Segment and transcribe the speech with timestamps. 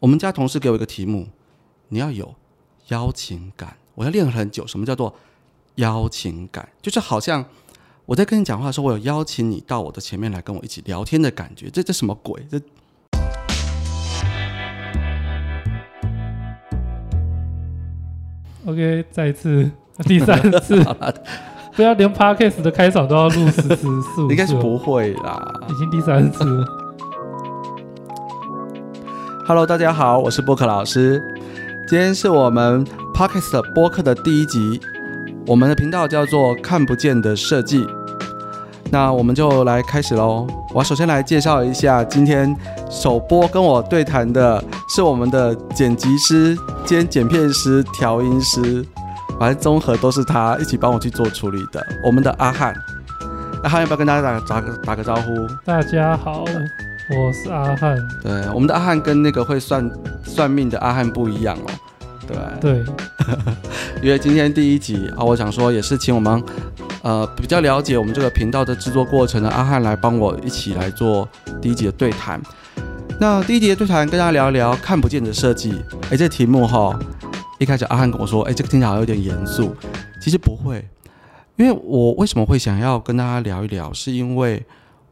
[0.00, 1.26] 我们家同事给我一个题目，
[1.88, 2.36] 你要有
[2.88, 3.76] 邀请感。
[3.96, 5.12] 我要练了很久，什么叫做
[5.74, 6.68] 邀请感？
[6.80, 7.44] 就是好像
[8.06, 11.68] 我在跟你讲话的时候，我有邀请你到我的前面来跟我一起聊天的感觉。
[11.68, 12.46] 这这什么鬼？
[12.48, 12.60] 这
[18.66, 19.68] OK，再一次，
[20.04, 20.80] 第三次，
[21.74, 25.60] 不要连 Podcast 的开场都要录十次、四五次，应该是不会啦。
[25.68, 26.87] 已经第三次了。
[29.48, 31.22] Hello，大家好，我是播客老师。
[31.86, 34.78] 今天是我们 Podcast 播客的第一集，
[35.46, 37.86] 我们的频道叫做“看不见的设计”。
[38.92, 40.46] 那我们就来开始喽。
[40.74, 42.54] 我首先来介绍一下，今天
[42.90, 48.84] 首播跟我对谈的是我们的剪辑师兼剪片师、调音师，
[49.40, 51.82] 反正综合都是他一起帮我去做处理的。
[52.04, 52.74] 我们的阿汉，
[53.62, 55.48] 阿汉要不要跟大家打打个打个招呼？
[55.64, 56.44] 大家好，
[57.10, 57.96] 我是阿汉。
[58.22, 59.90] 对，我们的阿汉跟那个会算
[60.22, 61.70] 算命的阿汉不一样哦。
[62.26, 62.84] 对，对，
[64.02, 66.42] 因为今天第一集啊，我想说也是请我们
[67.02, 71.26] 呃比较了解我们这个频道的制作过程的阿汉来帮我一起来做
[71.62, 72.40] 第一集的对谈。
[73.18, 75.82] 那第一集的对谈跟大家聊一聊看不见的设计。
[76.10, 76.98] 哎，这题目哈，
[77.58, 79.74] 一开始阿汉跟我说，哎，这个听起来好像有点严肃，
[80.20, 80.86] 其实不会，
[81.56, 84.62] 因为我为什么会想要跟大家聊一聊，是因为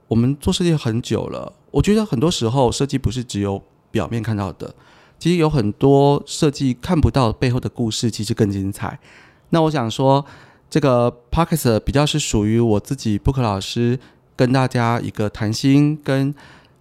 [0.07, 4.75] 我们做设计很久了，我觉得很多时候设计不是只有表面看到的。
[5.19, 8.99] 其实有很多设计看不到背后的故事，其实更精彩。
[9.51, 10.25] 那我想说，
[10.71, 13.99] 这个 p o c k e t 比较是属于我自己 book 老师
[14.35, 16.35] 跟大家一个谈心跟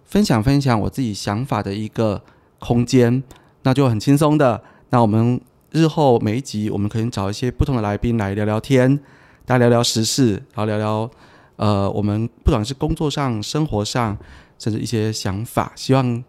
[0.06, 2.22] 分享分享我自己想法的一个
[2.58, 3.22] 空间，
[3.64, 4.62] 那就很轻松的。
[4.88, 5.38] 那我们
[5.72, 8.98] 日后每一集，我们可以找一些不同的来宾来聊聊天，
[9.44, 11.10] 大家聊聊时事，然后聊聊
[11.56, 14.16] 呃，我们不管是工作上、生活上，
[14.58, 16.24] 甚至一些想法，希望。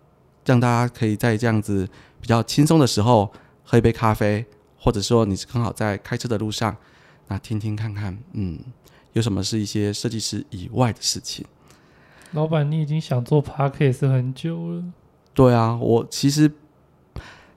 [0.45, 1.86] 让大家可以在这样子
[2.22, 3.30] 比较轻松的时候
[3.66, 4.45] 喝一杯咖啡，
[4.80, 6.73] 或者说你是刚好在开车的路上，
[7.28, 8.58] 那听听看看，嗯，
[9.11, 11.46] 有什么是一些设计师以外的事情。
[12.31, 14.85] 老板，你已经想做 podcast 很久了。
[15.34, 16.50] 对啊，我其实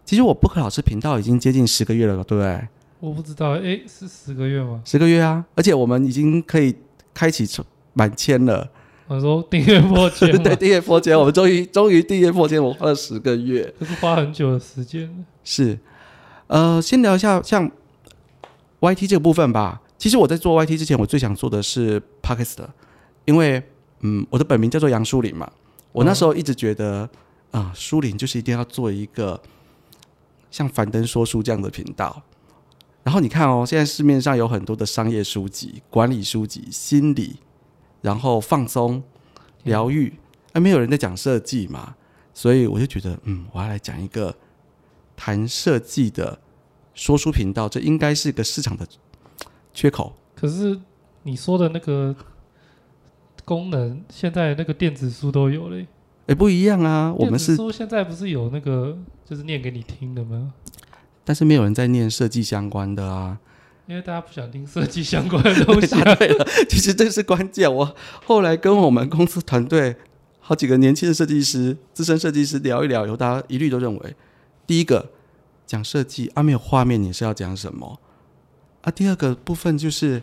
[0.04, 2.68] 其实我不可老师频道已经接近十个月了，对不对？
[2.98, 4.82] 我不知道，哎，是十个月吗？
[4.84, 6.74] 十个月啊，而且我们已经可以
[7.14, 7.46] 开启
[7.92, 8.68] 满千了。
[9.10, 15.26] 我说订阅破千， 对订阅破千， 我们终于终于订阅破千，我花了十个月，这是花很久的时间。
[15.42, 15.76] 是，
[16.46, 17.68] 呃，先聊一下像
[18.78, 19.82] YT 这个部分吧。
[19.98, 22.58] 其实我在做 YT 之前，我最想做的是 Podcast，
[23.24, 23.60] 因为
[24.02, 25.50] 嗯，我的本名叫做杨书林嘛。
[25.90, 27.10] 我那时候一直觉得
[27.50, 29.40] 啊，书林就是一定要做一个
[30.52, 32.22] 像樊登说书这样的频道。
[33.02, 37.38] 然后你看哦，现在市面上有很多的商业书籍、管理书籍、心理。
[38.02, 39.02] 然后放松、
[39.64, 40.14] 疗愈，
[40.52, 41.94] 哎，没有人在讲设计嘛，
[42.32, 44.34] 所以我就觉得，嗯，我要来讲一个
[45.16, 46.38] 谈设计的
[46.94, 48.86] 说书频道，这应该是个市场的
[49.74, 50.14] 缺口。
[50.34, 50.80] 可是
[51.24, 52.16] 你说的那个
[53.44, 55.86] 功能，现在那个电子书都有嘞。
[56.26, 60.54] 哎，不一样啊，我们是书现在不是有那个就是念给你听的吗？
[61.24, 63.38] 但是没有人在念设计相关的啊。
[63.90, 66.00] 因为大家不想听设计相关的东西。
[66.16, 67.74] 对了，其实这是关键。
[67.74, 67.92] 我
[68.24, 69.96] 后来跟我们公司团队
[70.38, 74.14] 好几个年轻的设计师、资深设计师聊一聊，以后大家一律都认为，
[74.64, 75.10] 第一个
[75.66, 77.98] 讲设计啊，没有画面，你是要讲什么
[78.82, 78.92] 啊？
[78.92, 80.22] 第二个部分就是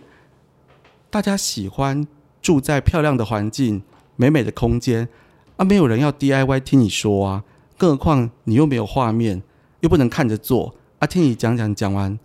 [1.09, 2.07] 大家喜欢
[2.41, 3.84] 住在漂亮的环境、
[4.16, 5.09] 美美的空间
[5.57, 7.44] 啊，没有人要 DIY 听你说啊，
[7.78, 9.44] 更何况你又没有画面，
[9.81, 12.17] 又不能看着做啊，听你讲讲讲完。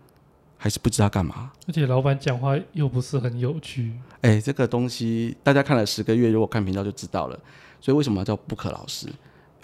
[0.62, 3.94] 还是不知道干嘛，而且老板讲话又不是很有趣。
[4.20, 7.36] 哎，这个东西大家看了十个月，如果看频道就知道了。
[7.80, 9.08] 所以为什么叫不可老师？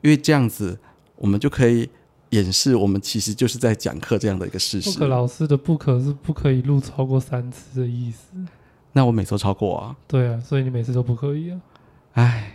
[0.02, 0.76] 因为这样子
[1.14, 1.88] 我们就可以
[2.30, 4.90] 掩饰我们其实就是在讲课这样的一个事实。
[4.90, 8.36] 不可老师的不可是不可以录超过三次的意思。
[8.92, 9.96] 那我每次都超过啊。
[10.08, 11.60] 对啊，所以你每次都不可以啊。
[12.14, 12.54] 哎，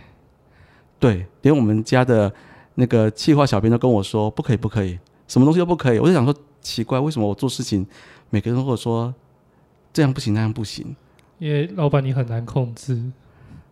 [1.00, 2.30] 对，连我们家的
[2.74, 5.98] 那个企划小编都跟我说不可以，不可以，什么东西都不可以。
[5.98, 7.86] 我就想说奇怪，为什么我做事情？
[8.34, 9.14] 每个人如果说
[9.92, 10.96] 这样不行那样不行，
[11.38, 13.00] 因为老板你很难控制，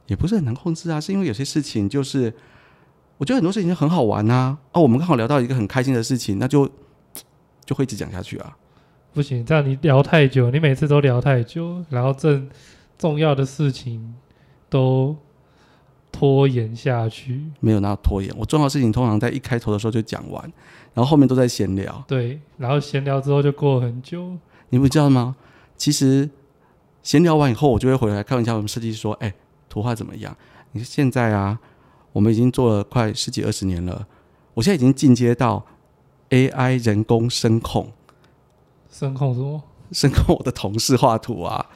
[0.06, 2.32] 也不是很难控制啊，是因为有些事情就是
[3.19, 6.70] 我觉得很多事情就很好玩啊啊，我们刚好聊到一个很开心的事情，那就
[7.64, 8.56] 就会一直讲下去啊。
[9.12, 12.49] 不行，这样你聊太久，你每次都聊太久，然后正
[12.97, 14.14] 重要的事情
[14.70, 15.17] 都
[16.12, 17.50] 拖延下去。
[17.59, 20.41] 没有那拖延，我重要的事情通常在一开头的时候就讲完，
[20.94, 22.05] 然后后面都在闲聊。
[22.06, 24.38] 对，然后闲聊之后就过很久。
[24.72, 25.36] 你不知道吗？
[25.76, 26.30] 其实
[27.02, 29.34] 闲聊完以后，我就会回来开玩笑，我们设计师说：“哎，
[29.69, 30.34] 图画怎么样？
[30.72, 31.58] 你现在啊，
[32.14, 34.06] 我们已经做了快十几二十年了，
[34.54, 35.66] 我现在已经进阶到
[36.30, 37.92] AI 人工声控，
[38.90, 39.62] 声控什么？
[39.92, 41.66] 声控我的同事画图啊。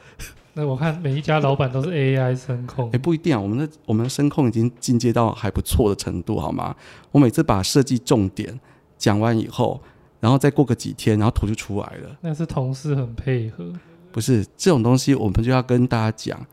[0.53, 6.75] 那我看每一家老板都是 AI 声控哎，，不一定啊，我们的我们的声控已经进阶到还不错的程度，好吗？
[7.11, 8.59] 我每次把设计重点
[8.97, 9.79] 讲完以后，
[10.19, 12.17] 然后再过个几天，然后图就出来了。
[12.21, 13.71] 那是同事很配合。
[14.11, 16.45] 不是这种东西，我们就要跟大家讲，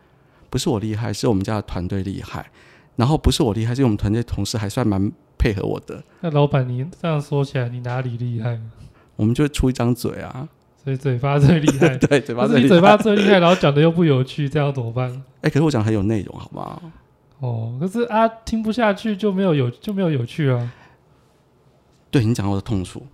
[0.51, 2.51] 不是我厉害，是我们家的团队厉害。
[2.97, 6.03] 然后不是我厉害，是我们团队同事还算蛮配合我的。
[6.21, 8.61] 那老板，你这样说起来，你哪里厉害？
[9.17, 10.49] 我们就会出一张嘴啊，
[10.83, 11.97] 所以嘴巴最厉害。
[11.99, 15.11] 对，嘴巴最厉害你嘴巴最厉害，然后讲的又不有趣，这样怎么办？
[15.41, 16.81] 哎、可是我讲得很有内容，好吗？
[17.41, 20.73] 哦，可是啊，听不下去就没有有就没有有趣啊。
[22.11, 23.05] 对你讲到我的痛处，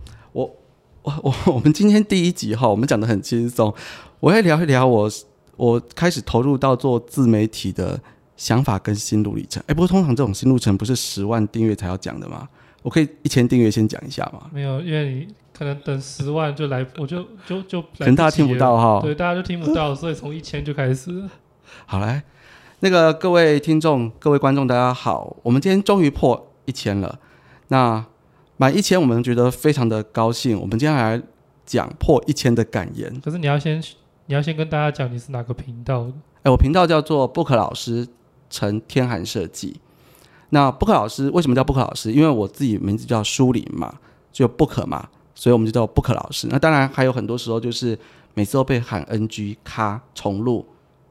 [1.02, 3.73] 我我我 我们今天第一集哈，我们讲的很轻松，
[4.20, 5.11] 我会聊一聊我
[5.56, 8.00] 我开始投入到做自媒体的
[8.37, 9.62] 想法跟心路历程。
[9.67, 12.49] 哎，不过通常这种心路历程不是十万订阅才要讲的吗？
[12.82, 14.49] 我可以一千订阅先讲一下吗？
[14.52, 19.00] 没有，因为你可能等十万就来，我就就就可能大家听不到哈。
[19.02, 21.29] 对，大家就听不到，所以从一千就开始。
[21.85, 22.23] 好来，
[22.81, 27.19] 那个各位听众、各位观众，大家好，我们今天终于破一千了。
[27.69, 28.05] 那
[28.61, 30.61] 满一千，我们觉得非常的高兴。
[30.61, 31.19] 我们今天来
[31.65, 33.11] 讲破一千的感言。
[33.25, 33.83] 可是你要先
[34.27, 36.12] 你要先跟大家讲你是哪个频道的。
[36.43, 38.07] 哎，我频道叫做 Book 老师
[38.51, 39.81] 陈天寒设计。
[40.51, 42.12] 那 Book 老师为什么叫 Book 老师？
[42.12, 43.95] 因为我自己名字叫舒林嘛，
[44.31, 46.47] 就 Book 嘛，所以我们就叫 Book 老师。
[46.51, 47.99] 那当然还有很多时候就是
[48.35, 50.67] 每次都被喊 NG 卡重录，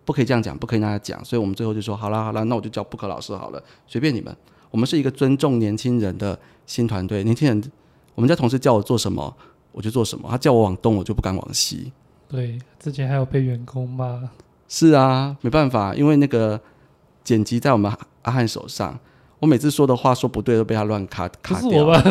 [0.06, 4.38] 不可以这样讲，不可以那样讲，所以我们最后就说好了好了，那我就叫 Book 老师好了，随便你们。
[4.72, 7.62] 我们是一个尊重年轻人的新团队，年轻人，
[8.16, 9.36] 我们家同事叫我做什么
[9.72, 11.92] 我就做什么，他叫我往东我就不敢往西。
[12.28, 14.30] 对，之前还有被员工骂。
[14.68, 16.60] 是啊，没办法，因为那个
[17.24, 19.00] 剪辑在我们阿汉手上，
[19.40, 21.70] 我每次说的话说不对都被他乱卡卡掉。
[21.72, 22.04] 是我吧？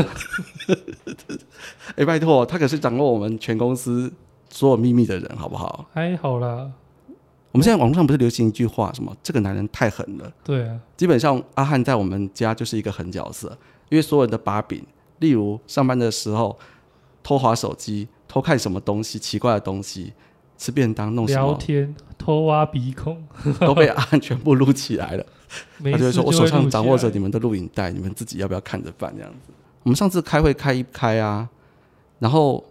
[1.95, 4.13] 哎，拜托，他可是掌握我们全公司
[4.51, 5.87] 所有秘密的人，好不好？
[5.93, 6.73] 还好啦。
[7.59, 10.33] 我们现在网络上不是流行一句话，什么这个男人太狠了。
[10.45, 13.49] 对啊，基本上阿汉在我们家就是一个狠角色，
[13.89, 14.81] 因为所有人的把柄，
[15.19, 16.57] 例如上班的时候
[17.21, 20.13] 偷滑手机、偷看什么东西、奇怪的东西、
[20.57, 23.27] 吃便当、弄什么，聊天、偷挖鼻孔，
[23.59, 25.27] 都被阿汉全部录起来了。
[25.83, 29.53] 他就会说：“我手上掌握着你们的录影带，你们自己要不要看着办？”这样子。
[29.83, 31.49] 我们上次开会开一开啊，
[32.21, 32.65] 然后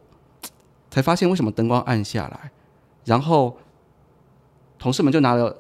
[0.90, 2.52] 才发现为什么灯光暗下来，
[3.04, 3.58] 然后
[4.80, 5.56] 同事们就拿了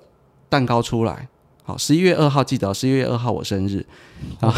[0.50, 1.28] 蛋糕出来。
[1.64, 3.86] 好，十一月二号记得，十一月二号我生日
[4.40, 4.54] 啊，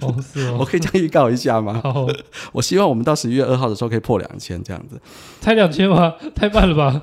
[0.00, 0.64] 哦，是 我哦。
[0.64, 1.80] 可以这样预告一下吗？
[1.82, 2.06] 好，
[2.52, 5.00] 我希望我们到十一月二号的时候可以破两千这样子。
[5.40, 6.14] 才两千吗？
[6.36, 7.02] 太慢了吧？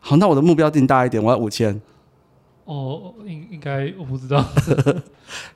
[0.00, 1.80] 好，那我的目标定大一点，我要五千。
[2.64, 4.44] 哦，应应该我不知道。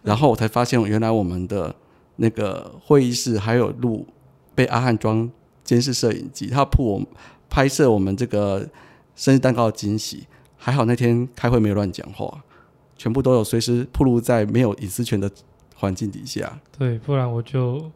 [0.03, 1.73] 然后我才发现，原来我们的
[2.17, 4.05] 那个会议室还有录
[4.56, 5.31] 被阿汉装
[5.62, 7.06] 监视摄影机，他铺我们
[7.49, 8.69] 拍摄我们这个
[9.15, 10.27] 生日蛋糕的惊喜。
[10.62, 12.44] 还好那天开会没有乱讲话，
[12.98, 15.28] 全部都有随时暴露在没有隐私权的
[15.74, 16.60] 环境底下。
[16.78, 17.90] 对，不然我就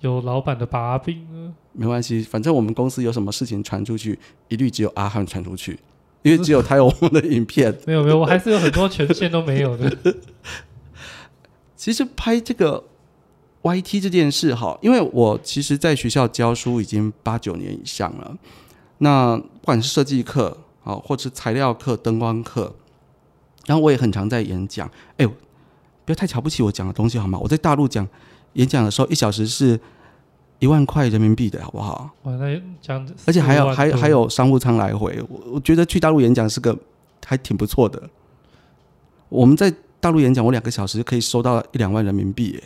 [0.00, 1.52] 有老板的把柄了。
[1.72, 4.18] 没关系，反正我们公司有什么事情传出去，
[4.48, 5.78] 一律只有阿汉传出去，
[6.22, 7.76] 因为只有他有我们的影片。
[7.86, 9.94] 没有没有，我还是有很多权限都没有的。
[11.76, 12.82] 其实拍这个
[13.62, 18.36] YT 这件事哈，因为我其实在学校教书已经八九年以上了，
[18.98, 20.56] 那不管是设计课
[20.88, 22.74] 啊，或者是材料课、灯光课，
[23.66, 24.90] 然后我也很常在演讲。
[25.18, 25.28] 哎呦，
[26.06, 27.38] 不要太瞧不起我讲的东西好吗？
[27.38, 28.08] 我在大陆讲
[28.54, 29.78] 演讲的时候，一小时是
[30.60, 32.08] 一万块人民币的好不好？
[32.22, 36.74] 我在讲，而且还有4万多还还有商务舱来回，我我觉得去大陆演讲是个
[37.26, 38.08] 还挺不错的。
[39.28, 42.62] 我们在大陆演讲，我两个小时可以收到一两万人民币耶。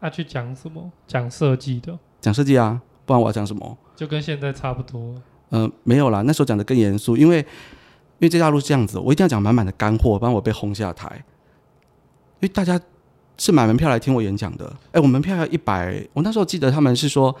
[0.00, 0.90] 那、去讲什么？
[1.06, 3.76] 讲设计的，讲设计啊，不然我要讲什么？
[3.94, 5.14] 就跟现在差不多。
[5.52, 7.44] 呃，没有啦，那时候讲的更严肃，因为因
[8.20, 11.22] 为在大陆是这样子，我一定要讲满满的干货，不然我被轰下台。
[12.40, 12.80] 因为大家
[13.36, 17.36] 是买门票来听我演讲的，哎，我门票要一百，我那时候记得他们是说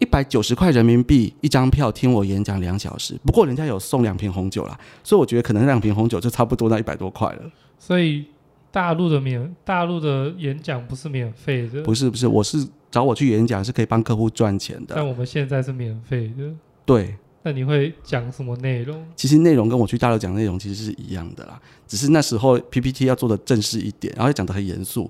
[0.00, 7.42] 一百九十块人民币一张票听我演讲两小时，不过人家有送两瓶红酒啦，所以我觉得可能两瓶红酒就差不多那一百多块了。
[7.78, 8.26] 所以
[8.72, 16.52] 大陆的免大陆的演讲不是免费的，不是不是，我是找我去演讲是可以帮客户赚钱的，但我们现在是免费的。
[16.84, 17.16] 对。
[17.46, 19.06] 那你会讲什么内容？
[19.14, 25.02] 其实内容跟我去大陆讲的内容其实是一样的啦，只是那时候 PPT 要做的正式一点，然后要讲的很严肃，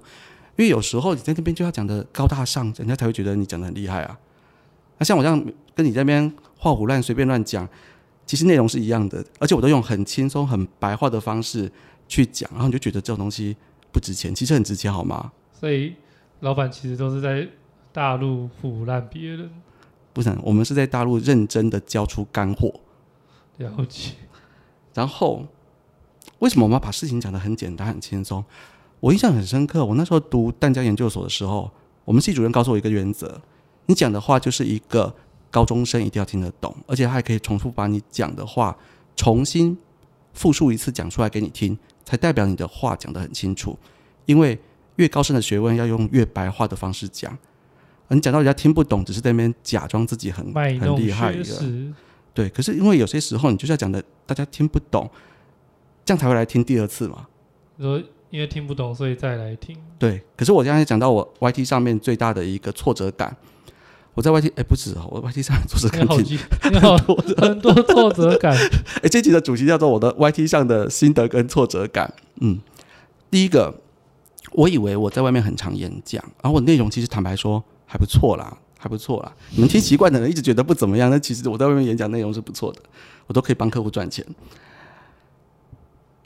[0.57, 4.19] 因为有时候你在那边就要讲的高大上，人家才会觉得你讲的很厉害啊。
[4.99, 5.41] 那像我这样
[5.77, 7.69] 跟你在那边画虎乱随便乱讲，
[8.27, 11.71] 其实内容是一样的，而且我都用很轻松、很白话的方式
[12.09, 13.57] 去讲，然后你就觉得这种东西
[13.93, 15.31] 不值钱，其实很值钱，好吗？
[15.53, 15.95] 所以
[16.41, 17.47] 老板其实都是在
[17.93, 19.49] 大陆腐烂别人，
[20.15, 22.73] 不是，我们是在大陆认真的交出干货。
[23.59, 24.13] 了解。
[24.95, 25.45] 然后，
[26.39, 28.43] 为什么我们要把事情讲得很简单、很轻松？
[29.01, 31.71] 我印象很深刻，我那时候读淡江研究所的时候，
[32.05, 33.41] 我们系主任告诉我一个原则：
[33.87, 35.15] 你讲的话就是一个
[35.51, 38.77] 高中生一定要听得懂，而且他还可以重复把你讲的话
[39.15, 39.77] 重新
[40.33, 43.77] 复述一次讲出来给你听，才代表你的话讲得很清楚。
[44.27, 44.59] 因为
[44.97, 47.37] 越高深的学问要用越白话的方式讲，而
[48.09, 51.45] 你讲到人家听不懂，只是在那边假装自己很很厉害的。
[52.33, 55.09] 对，可是因为有些时候你就是要讲的大家听不懂，
[56.05, 57.27] 这样才会来听第二次嘛。
[57.79, 59.77] 说因为听不懂，所以再来听。
[59.99, 63.37] 对，可是我刚才讲到我 YT 上面最大的一个挫折感，
[64.15, 66.39] 我在 YT 哎不止哦，我 YT 上面挫折感挺你好记，
[66.73, 66.97] 你好
[67.41, 68.53] 很多挫折感。
[69.03, 72.13] 哎这集的主题叫做我的 YT 上的心得跟挫折感。
[72.41, 72.61] 嗯，
[73.31, 73.73] 第一个，
[74.53, 79.35] 我以为我在外面很常演讲，然后我内容其实坦白说还不错啦，还不错啦。
[79.51, 82.81] 你们听习惯的人一直觉得不怎么样，那其实我在外面演讲内容是不错的，
[83.27, 84.25] 我都可以帮客户赚钱。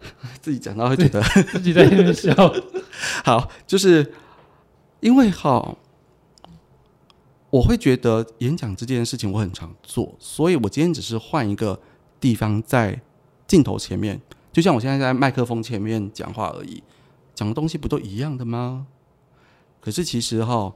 [0.40, 1.20] 自己讲到会觉得
[1.52, 2.32] 自己在那边笑，
[3.24, 4.14] 好，就是
[5.00, 5.76] 因为哈，
[7.50, 11.78] 我会觉得演讲这件事情我很常做，所以我今天只是换一个
[12.20, 13.00] 地方在
[13.46, 14.20] 镜头前面，
[14.52, 16.82] 就像我现在在麦克风前面讲话而已，
[17.34, 18.86] 讲的东西不都一样的吗？
[19.80, 20.72] 可是其实哈，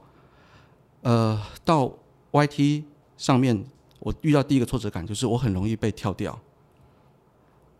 [1.03, 1.91] 呃，到
[2.31, 2.83] YT
[3.17, 3.63] 上面，
[3.99, 6.37] 我遇到第一个挫折感就是我很容易被跳掉。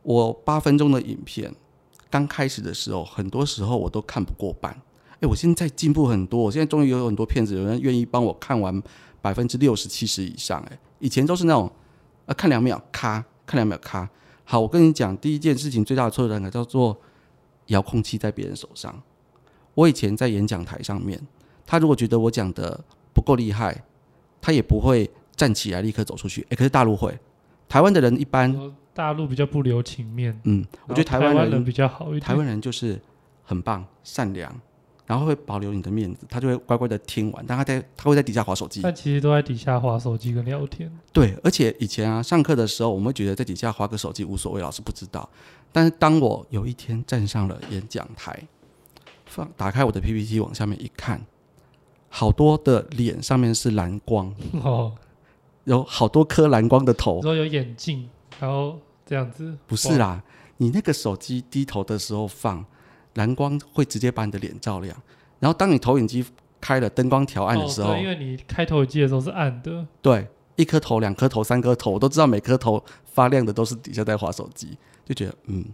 [0.03, 1.53] 我八分钟的影片
[2.09, 4.71] 刚开始的时候，很多时候我都看不过半。
[5.21, 8.83] 哎，我现在进步很多，我现在终于有很多片子，有人愿意帮我看完
[9.21, 10.61] 百分之六十、七十以上。
[10.69, 11.71] 哎，以前都是那种，
[12.25, 14.09] 呃，看两秒咔，看两秒咔。
[14.43, 16.99] 好，我跟你讲，第一件事情最大的挫折感叫做
[17.67, 19.01] 遥控器在别人手上。
[19.73, 21.25] 我以前在演讲台上面，
[21.65, 23.83] 他如果觉得我讲的不够厉害，
[24.41, 26.45] 他也不会站起来立刻走出去。
[26.49, 27.17] 哎，可是大陆会，
[27.69, 32.21] 台湾的人一般，大陆比较不留情面，嗯，我觉得台湾人比较好一点。
[32.21, 32.99] 台湾人就是
[33.43, 34.53] 很棒、善良，
[35.05, 38.81] 然后会保留你的面子，他就会乖乖的听完，但他在他会在底下划手机。
[38.83, 40.91] 但其实都在底下划手机跟聊天。
[41.11, 45.27] 对，而且以前啊，上课的时候我们会觉得在底下划个手机无所谓，老师不知道。
[45.71, 48.47] 但是当我有一天站上了演讲台，
[49.25, 51.19] 放打开我的 PPT 往下面一看，
[52.15, 54.31] 好多的脸上面是蓝光，
[54.63, 54.93] 哦，
[55.63, 57.19] 有好多颗蓝光的头。
[57.23, 58.07] 说有眼镜，
[58.39, 59.57] 然后这样子。
[59.65, 60.21] 不是啦，
[60.57, 62.63] 你那个手机低头的时候放，
[63.15, 64.95] 蓝光会直接把你的脸照亮。
[65.39, 66.23] 然后当你投影机
[66.61, 75.65] 开了灯光调暗的时候，哦因为你开投影机的时候是暗的，对，一颗头、两颗头、三颗头，我都知道每颗头发亮的都是底下在划手机，就觉得嗯，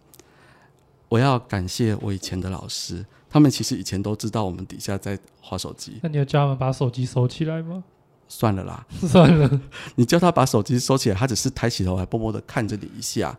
[1.10, 6.00] 我要感谢我以前的老师，他们其实以前都知道我们底下在划手机。
[6.02, 7.84] 那你有叫他们把手机收起来吗？
[8.28, 9.62] 算了啦， 算了，
[9.96, 13.38] 你叫他把手机收起来，他只是抬起头来，默默的看着你一下，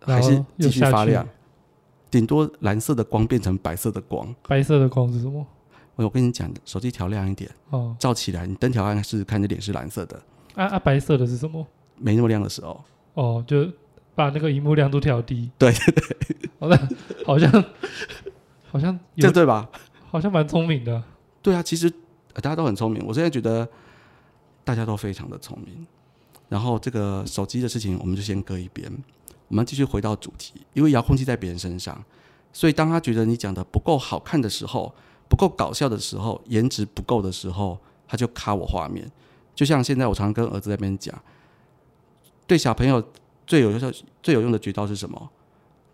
[0.00, 1.26] 还是继续发亮，
[2.10, 4.32] 顶多蓝色的光变成白色的光。
[4.46, 5.44] 白色的光是什么？
[5.96, 10.22] 我我跟你讲，手机调亮一点，哦，照起来，你灯调暗试试看，你的脸是蓝色的，
[10.54, 11.66] 啊啊，白色的是什么？
[11.96, 13.66] 没那么亮的时候，哦，就
[14.14, 15.50] 把那个荧幕亮度调低。
[15.58, 15.72] 对
[16.60, 16.88] 好的，
[17.26, 17.50] 好像
[18.70, 19.68] 好像这，对吧？
[20.10, 21.02] 好像蛮聪明的。
[21.42, 21.86] 对啊，其实、
[22.34, 23.68] 呃大家都很聪明，我现在觉得
[24.64, 25.86] 大家都非常的聪明。
[26.48, 28.90] 然后这个手机的事情，我们就先搁一边，
[29.48, 32.02] 我们继续回到主题，因为遥控器在别人身上，
[32.52, 34.94] 所以当他觉得你讲的不够好看的时候，
[35.28, 39.10] 不够搞笑的时候，颜值不够的时候，他就卡我画面。
[39.54, 41.14] 就像现在我常常跟儿子在那边讲，
[42.46, 43.02] 对小朋友
[43.46, 43.90] 最有效、
[44.22, 45.30] 最有用的绝招是什么？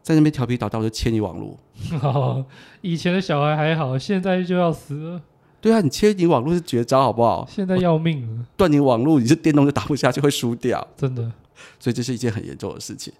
[0.04, 1.58] 在那边调皮捣蛋，我就切你网络。
[2.02, 2.44] 哦，
[2.82, 5.22] 以前的小孩还好，现在就要死了，
[5.62, 7.48] 对啊，你切你网络是绝招，好不好？
[7.48, 10.86] 现在要命了，断你网络，你这电动就打不下去，会输掉。
[10.94, 11.32] 真的。
[11.80, 13.10] 所以这是一件很严重的事情。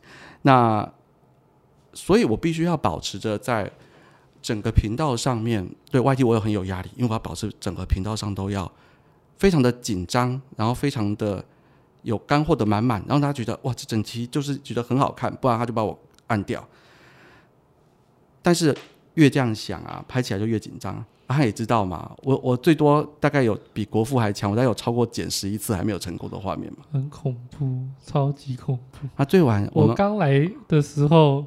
[0.43, 0.87] 那
[1.95, 3.71] 所以，我必须要保持着在
[4.43, 8.71] 整个频道上面对外地我有很有压力，因为我要保持整个频道上都要
[9.39, 11.43] 非常的紧张，然后非常的
[12.03, 16.67] 有干货的满满，让大家觉得哇，这整期就是觉得很好看，不然他就把我按掉。
[18.43, 18.77] 但是
[19.15, 20.95] 越这样想啊，拍起来就越紧张。
[21.27, 26.81] 啊他也知道嘛，我我最多大概有比国父还强，我大概有超过减十一次还没有成功的画面嘛。
[26.93, 29.09] 很恐怖，超级恐怖。
[29.17, 31.47] 那最晚我刚来的时候，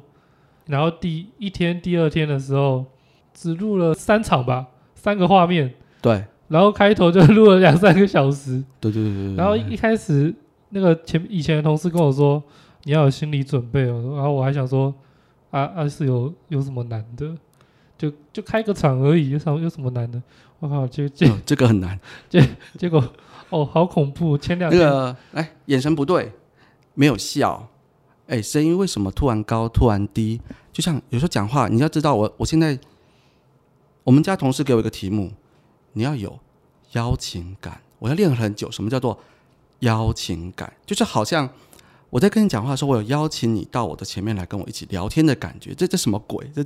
[0.66, 2.84] 然后第一天、第二天的时候，
[3.32, 4.66] 只录了三场吧，
[4.96, 8.62] 三个画面，对然后开头就录了两三个小时。
[8.80, 10.34] 对对对对对，然后一开始
[10.70, 12.42] 那个前以前的同事跟我说，
[12.84, 14.14] 你要有心理准备哦。
[14.14, 14.94] 然后我还想说，
[15.50, 17.36] 啊啊是有有什么难的？
[17.96, 20.22] 就就开个场而已，有什么有什么难的？
[20.60, 21.98] 我靠，结结嗯这个很难。
[22.78, 23.02] 结果
[23.50, 24.38] 哦，好恐怖！
[24.38, 26.32] 前两那天个哎，眼神不对，
[26.94, 27.68] 没有笑，
[28.28, 30.40] 哎，声音为什么突然高突然低？
[30.72, 32.78] 就像有时候讲话，你要知道我我现在
[34.04, 35.32] 我们家同事给我一个题目，
[35.94, 36.38] 你要有
[36.92, 38.70] 邀请感，我要练很久。
[38.70, 39.18] 什么叫做
[39.80, 40.72] 邀请感？
[40.86, 41.48] 就是好像
[42.10, 45.74] 我在跟你讲话的时候，我有邀请你到我的前面来跟我一起聊天的感觉。
[45.74, 46.50] 这这什么鬼？
[46.54, 46.64] 这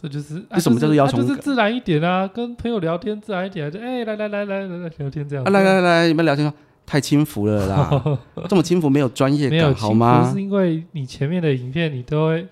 [0.00, 6.50] 这就是这什么叫做邀请啊就是感自然一点啊，跟朋友聊天自然一点啊，就哎来来来来来来聊天这样啊，来来来，你们聊天
[6.86, 8.18] 太轻浮了啦，
[8.48, 10.32] 这么轻浮没有专业感好吗？
[10.32, 12.46] 是因为你前面的影片你都会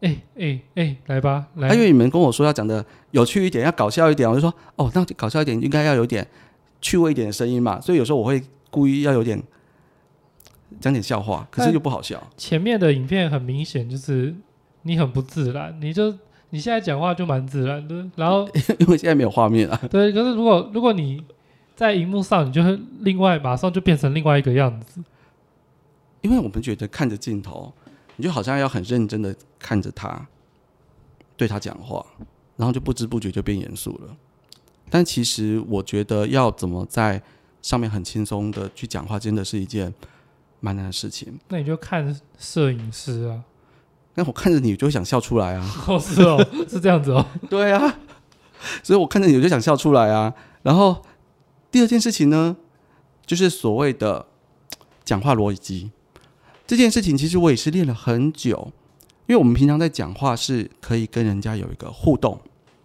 [0.00, 6.26] 哎哎哎来吧来啊，因为你们跟我说要讲的有趣一点，要搞笑一点，我就说哦，那搞笑一点应该要有点
[6.80, 9.40] 趣味一点的声音嘛，所以有时候我会故意要有点
[10.80, 12.20] 讲点笑话，可是又不好笑。
[12.36, 14.34] 前面的影片很明显就是
[14.82, 16.10] 你很不自然，你就
[16.50, 18.48] 你现在讲话就蛮自然的，然后
[18.80, 19.80] 因为现在没有画面啊。
[19.90, 21.22] 对，可是如果如果你
[21.76, 25.02] 在荧幕上，你就会另外马上就变成另外一个样子。
[26.22, 27.72] 因为我们觉得看着镜头，
[28.16, 30.26] 你就好像要很认真的看着他，
[31.36, 32.04] 对他讲话，
[32.56, 34.16] 然后就不知不觉就变严肃了。
[34.90, 37.22] 但其实我觉得要怎么在
[37.62, 39.94] 上面很轻松的去讲话，真的是一件
[40.60, 41.38] 蛮难的事情。
[41.48, 43.42] 那你就看摄影师啊，
[44.14, 45.74] 那我看着你就会想笑出来啊。
[45.88, 47.26] 哦是哦，是这样子哦。
[47.50, 47.98] 对啊，
[48.82, 50.34] 所以我看着你我就想笑出来啊。
[50.62, 51.02] 然后
[51.70, 52.56] 第二件事情呢，
[53.24, 54.26] 就是所谓的
[55.04, 55.90] 讲话逻辑
[56.66, 58.70] 这件事情，其实我也是练了很久，
[59.26, 62.38] 因为我们平常在讲话是可以跟人家有一个互动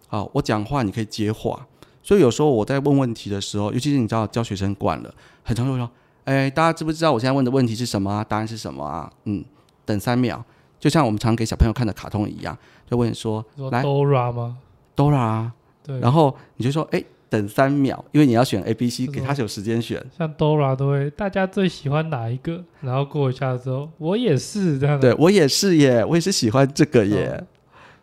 [0.08, 1.66] 啊，我讲话你可以接话，
[2.02, 5.14] 所以有时候我在问问题的时候，尤其是你知道教学生惯了，
[5.44, 5.90] 很常会说，
[6.26, 8.22] 哎，大家知不知道我现在问的问题是什么啊？
[8.22, 9.10] 答案是什么啊？
[9.24, 9.44] 嗯，
[9.84, 10.44] 等三秒，
[10.78, 12.56] 就像我们常给小朋友看的卡通一样，
[12.90, 14.58] 就问说，说来 Dora 吗
[14.94, 15.52] ？Dora 啊。
[15.84, 20.04] 对，然后你就说，哎，等三秒，因为你要选 A、B、C，给他有时间选。
[20.18, 22.64] 像 Dora 都会，大家最喜欢哪一个？
[22.80, 24.98] 然后过一下之后，我也是这样。
[24.98, 27.36] 对我也是耶，我也是喜欢这个耶。
[27.38, 27.46] 嗯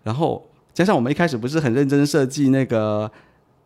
[0.03, 3.09] 然后加上我们一开始不是很认真设计那个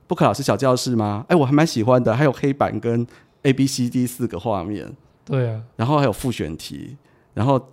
[0.05, 1.25] 布克老师小教室吗？
[1.29, 3.05] 哎，我还蛮喜欢的，还有黑板跟
[3.43, 4.95] A、B、C、D 四个画面，
[5.25, 6.97] 对啊，然后还有复选题，
[7.33, 7.69] 然后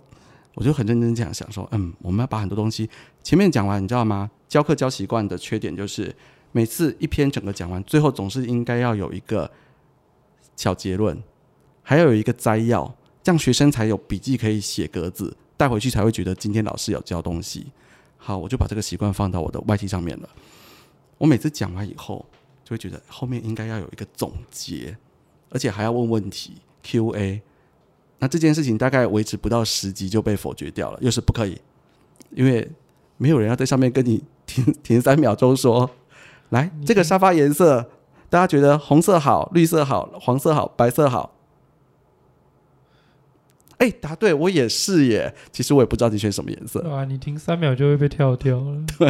[0.53, 2.89] 我就很认真这样想说，嗯，我们要把很多东西
[3.23, 4.29] 前面讲完，你知道吗？
[4.47, 6.15] 教课教习惯的缺点就是
[6.51, 9.51] 每次一篇整个讲完，最后总是应该要有一个
[10.55, 11.21] 小结论，
[11.81, 17.67] 还要有一个摘要，这样学生才有笔记可以写格子，带回去才会觉得今天老师有教东西。
[18.17, 20.29] 好，我就把这个习惯放到我的 YT 上面了。
[21.17, 22.25] 我每次讲完以后，
[22.63, 24.97] 就会觉得后面应该要有一个总结，
[25.49, 26.53] 而且还要问问题
[26.83, 27.41] Q&A。
[28.19, 31.59] 那这件事情大概维持不到十集就被否决掉了，又是不可以，
[32.31, 32.69] 因为
[33.17, 35.89] 没有人要在上面跟你停停三秒钟说，
[36.49, 37.89] 来这个沙发颜色，
[38.29, 41.35] 大家觉得红色好、绿色好、黄色好、白色好。
[43.77, 45.35] 哎，答对，我也是耶。
[45.51, 46.81] 其实我也不知道你选什么颜色。
[46.81, 48.85] 对啊，你停三秒就会被跳掉了。
[48.97, 49.09] 对，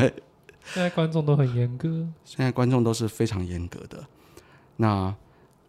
[0.74, 1.88] 现在观众都很严格，
[2.24, 4.04] 现在观众都是非常严格的。
[4.78, 5.16] 那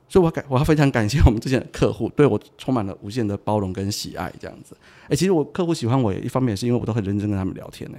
[0.08, 4.76] 所以我要感，我要非常感谢我们之前的客户对我充满了无限的包容跟喜爱，这样子。
[5.08, 7.98] 哎，其实我客户喜欢我，一方面也是因为我都很认真跟他们聊天呢。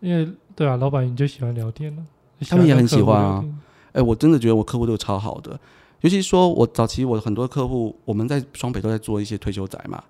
[0.00, 2.02] 因为对啊，老板你就喜欢聊天了，
[2.48, 3.44] 他们也很喜欢啊。
[3.92, 5.58] 哎，我真的觉得我客户都超好的，
[6.02, 10.04] 尤其说我早期我很多客户，我们在双北都在做一些退休宅嘛，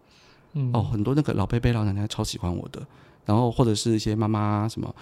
[0.53, 2.83] 嗯，哦，很多那个老伯伯老奶奶超喜欢我的，
[3.25, 4.95] 然后或者是一些妈妈啊什么，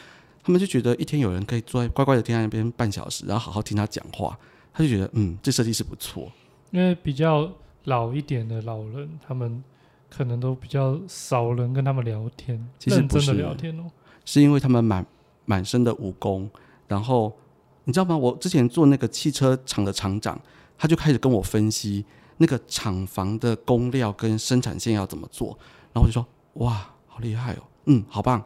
[0.45, 4.39] 他们就觉得一天有人可以坐在乖乖的听在那边半小时，然后好好听他讲话，
[4.77, 6.31] 他就觉得嗯，这设计师不错。
[6.71, 7.51] 因为比较
[7.85, 9.65] 老一点的老人，他们
[10.11, 13.91] 可能都比较少人跟他们聊天，其实认真的不是聊天哦。
[14.27, 15.07] 是因为他们满
[15.47, 16.51] 满身的武功，
[16.87, 17.35] 然后
[17.85, 18.15] 你知道吗？
[18.15, 20.39] 我之前做那个汽车厂的厂长，
[20.77, 22.05] 他就开始跟我分析
[22.37, 25.57] 那个厂房的工料跟生产线要怎么做，
[25.95, 28.45] 然后我就说哇，好厉害哦，嗯，好棒，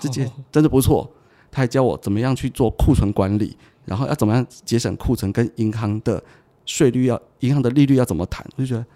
[0.00, 1.10] 这件 真的不错。
[1.50, 6.22] 他还教我怎么样去做库存管理，然后要怎么样节省库存，跟银行的
[6.64, 8.86] 税率要银行的利率要怎么谈，我就觉得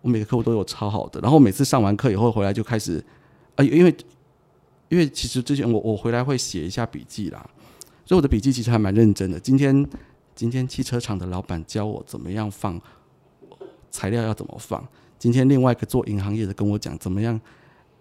[0.00, 1.20] 我每个客户都有超好的。
[1.20, 3.04] 然后每次上完课以后回来就开始，
[3.56, 3.94] 啊、因为
[4.88, 7.44] 因为其实之前我我回来会写一下笔记啦，
[8.04, 9.38] 所以我的笔记其实还蛮认真的。
[9.38, 9.86] 今天
[10.34, 12.80] 今天汽车厂的老板教我怎么样放
[13.90, 14.86] 材料要怎么放，
[15.18, 17.38] 今天另外一个做银行业的跟我讲怎么样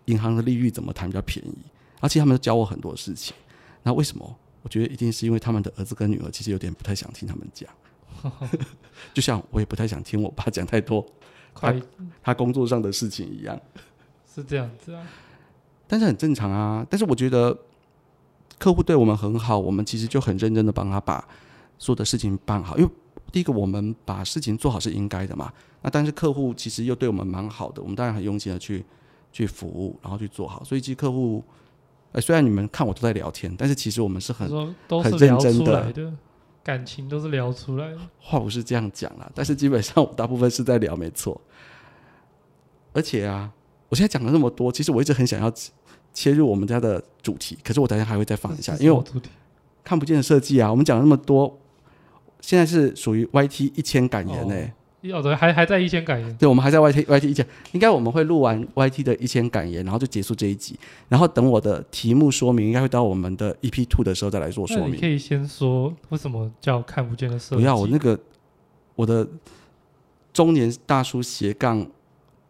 [0.06, 1.58] 银行的利率怎么谈比较便宜，
[2.00, 3.36] 而且他们教我很多事情。
[3.84, 4.36] 那为什么？
[4.66, 7.70] 我觉得一定是因为他们的儿子跟女儿其实有点不太想听他们讲，
[9.14, 11.06] 就像我也不太想听我爸讲太多
[11.54, 11.80] 快
[12.24, 13.58] 他工作上的事情一样。
[14.34, 15.08] 是这样子啊，
[15.88, 16.84] 但是很正常啊。
[16.90, 17.56] 但是我觉得
[18.58, 21.26] 客户对我们很好，我们其实就很认真的帮他把
[21.78, 22.76] 所有的事情办好。
[22.80, 22.90] 因为
[23.32, 25.54] 第一个，我们把事情做好是应该的嘛。
[25.84, 28.84] 那但是客户其实又对我们蛮好的，我们当然很用心的去
[29.32, 30.64] 去服务，然后去做好。
[30.64, 31.44] 所以其实客户，
[32.16, 34.48] 呃，虽然你们看我都在聊天，但是其实我们是很
[35.04, 36.14] 很认真的
[36.64, 37.98] 感情都是聊出来的。
[38.20, 41.40] 话不是这样讲啦，但是基本上我大部分是在聊，没错。
[42.94, 43.52] 而且啊，
[43.90, 45.74] 我现在讲了那么多，其实我一直很想要切
[46.14, 49.04] 切入我们家的主题，可是我等一下还会再放一下，因为我
[49.84, 51.60] 看不见的设计啊，我们讲了那么多，
[52.40, 54.56] 现在是属于 YT 一千感言呢、
[55.08, 64.90] 要的还还在一千感言，对，我们还在 YT YT 一千，应该我们会录完 YT 的一千感言，然后就结束这一集，然后等我的题目说明，应该会到我们的 EP Two 的时候再来做说明。
[64.90, 65.08] 那你可。
[65.08, 67.62] 以先说为什么叫看不见的设计？
[67.62, 68.20] 不要我那个
[68.96, 69.28] 我的
[70.34, 71.86] 中年大叔斜杠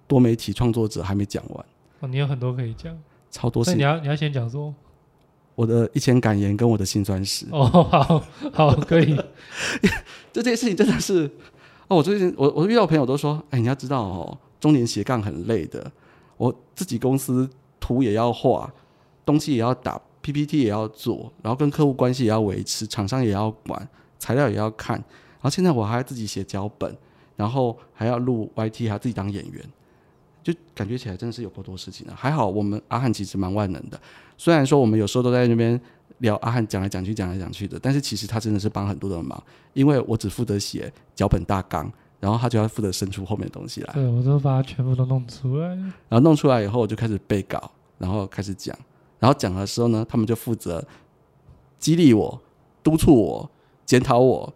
[0.08, 1.65] 多媒体创作者还没讲完，
[2.00, 2.98] 哦，你有很多可以讲，
[3.32, 3.72] 超多事。
[3.72, 3.84] 所以你。
[3.84, 4.74] 要你要先讲说，
[5.56, 7.63] 我的一千感言跟我的辛酸史，哦，
[8.52, 9.15] 好好可以，
[10.34, 11.30] 这件事情真的是
[11.88, 15.91] 哦，我最近我我遇到朋友都说，哎，你要知道哦，中年斜杠很累的，
[16.38, 17.48] 我自己公司
[17.80, 18.71] 图也要画，
[19.24, 26.98] 东西也要打，PPT 也要做，然后跟客户关系也要维持，厂商也要管，材料也要看，然后现在我还要自己写脚本，
[27.36, 29.63] 然后还要录 YT，还要自己当演员，
[30.41, 32.15] 就感觉起来真的是有够多事情的。
[32.15, 34.02] 还好我们阿汉其实蛮万能的，
[34.38, 35.80] 虽然说我们有时候都在那边
[36.19, 39.41] 聊阿汉讲来讲去讲来讲去的，但是其实他真的是帮很多的忙，
[39.73, 43.93] 因为我只负责写脚本大纲，然后他就要负责生出后面的东西来。
[43.93, 48.78] 对我都把它全部都弄出来，然后弄出来以后，我就开始背稿，然后开始讲，
[49.19, 50.86] 然后讲的时候呢，他们就负责
[51.78, 52.41] 激励我、
[52.82, 53.49] 督促我、
[53.86, 54.54] 检讨我，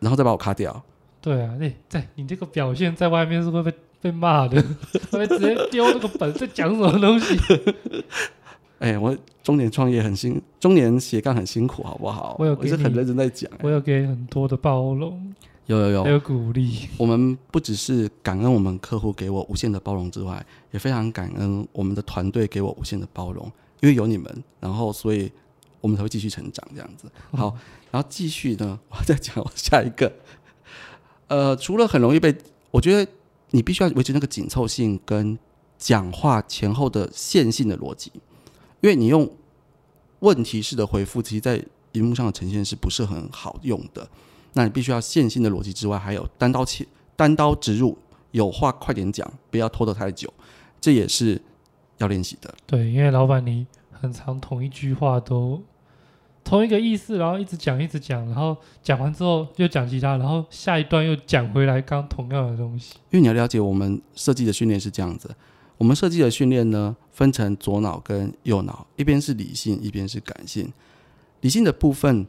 [0.00, 0.82] 然后再把我卡掉。
[1.20, 4.60] 对啊，那、在你这个表现在外面是会被被骂的，
[5.12, 7.38] 会直接丢那个本在讲什么东西。
[8.82, 12.34] 哎，我中年创业很辛，中年斜杠很辛苦，好不好？
[12.40, 15.32] 我有我是很认真在讲、哎我有给很多的包容，
[15.66, 16.88] 有有有还，有鼓励。
[16.98, 23.44] 我们不只是感恩我们客户给我无限的包容之外，也非常感恩我们的团队给我无限的包容，
[23.78, 25.30] 因为有你们，然后所以
[25.80, 27.08] 我们才会继续成长这样子。
[27.30, 27.56] 好，
[27.92, 30.12] 然后继续呢， 我再讲我下一个。
[31.28, 32.34] 呃，除了很容易被，
[32.72, 33.08] 我觉得
[33.52, 35.38] 你必须要维持那个紧凑性跟
[35.78, 38.10] 讲话前后的线性的逻辑，
[38.82, 39.28] 因为你用
[40.18, 44.06] 问题式的回复，其实在荧幕上的呈现是不是很好用的？
[44.52, 47.96] 那你必须要线性的逻辑之外，还有单刀切单刀直入，
[48.32, 50.32] 有话快点讲，不要拖得太久，
[50.80, 51.40] 这也是
[51.98, 52.52] 要练习的。
[52.66, 55.62] 对，因为老板你很常同一句话都
[56.44, 62.96] 同一个意思，然后一直讲一直讲，然后讲完之后又讲其他，然后下一段又讲回来刚同样的东西。
[63.10, 65.34] 因为你要了解，我们设计的训练是这样子，
[65.82, 70.72] 我们设计的训练呢，分成左脑跟右脑，一边是理性，一边是感性。
[71.40, 72.24] 理性的部分，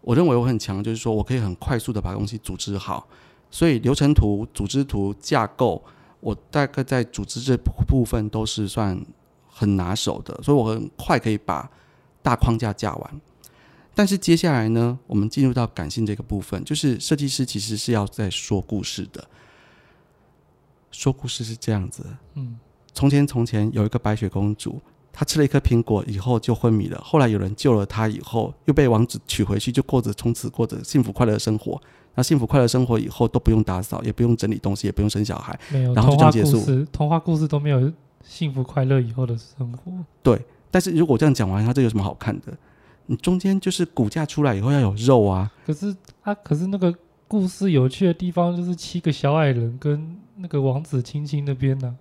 [0.00, 3.06] 我认为我很强，就是说我可以很快速的把东西组织好，
[3.50, 5.84] 所以流程图、组织图、架构，
[6.20, 7.54] 我大概在组织这
[7.86, 8.98] 部分都是算
[9.46, 11.70] 很拿手的，所以我很快可以把
[12.22, 13.20] 大框架架完。
[13.94, 19.28] 但是接下来呢，我们进入到感性这个部分，就是设计师其实是要在说故事的。
[20.90, 22.58] 说故事是这样子：嗯，
[22.94, 24.80] 从前从前有一个白雪公主，
[25.12, 26.98] 她吃了一颗苹果以后就昏迷了。
[27.04, 31.78] 后来有人救了她，以后又被王子娶回去，就过着从此过着幸福快乐的生活。
[32.14, 35.58] 那幸福快乐生活以后都不用打扫，也不用整理东西，也不用生小孩。
[35.94, 39.92] 然后就这样结束童话故事都没有幸福快乐以后的生活。
[40.22, 42.56] 对但是如果这样讲完，它这有什么好看的？
[43.06, 46.94] 你中间就是骨架出来以后要有肉啊，可是啊，可是那个
[47.28, 51.94] 故事有趣的地方就是七个小矮人跟那个王子亲亲那边呢、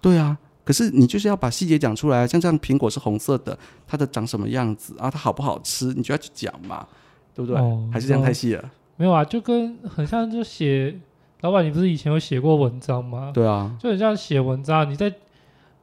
[0.00, 0.36] 对啊。
[0.64, 3.56] 可是你就是要把细节讲出来，像这样苹果是红色的，
[3.86, 5.08] 它的长什么样子啊？
[5.08, 5.94] 它好不好吃？
[5.94, 6.84] 你就要去讲嘛，
[7.32, 7.60] 对不对？
[7.60, 8.70] 哦还是这样太细了？
[8.96, 10.98] 没有啊，就跟很像就写
[11.42, 13.30] 老板，你不是以前有写过文章吗？
[13.32, 15.14] 对啊，就很像写文章，你在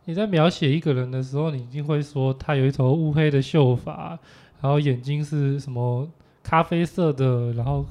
[0.03, 4.19] 你在描写一个人的时候，你一定会说他有一头乌黑的秀发，
[4.59, 6.05] 然后眼睛是什么
[6.43, 7.85] 咖啡色的，然后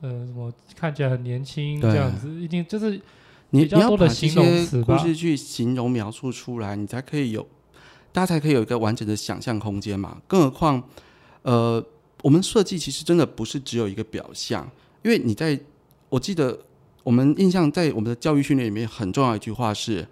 [0.00, 2.98] 呃什么看起来很年轻对这样子，一定就是
[3.50, 7.46] 你你要把这些故事去形容描述出来，你才可以有，
[8.12, 10.20] 大家才可以有一个完整的想象空间嘛。
[10.26, 10.82] 更何况，
[11.42, 11.84] 呃，
[12.22, 14.68] 我们设计其实真的不是只有一个表象，
[15.02, 15.58] 因为你在，
[16.08, 16.58] 我记得
[17.02, 20.06] 我们印象在我们的教育训练里面很重要一句话是，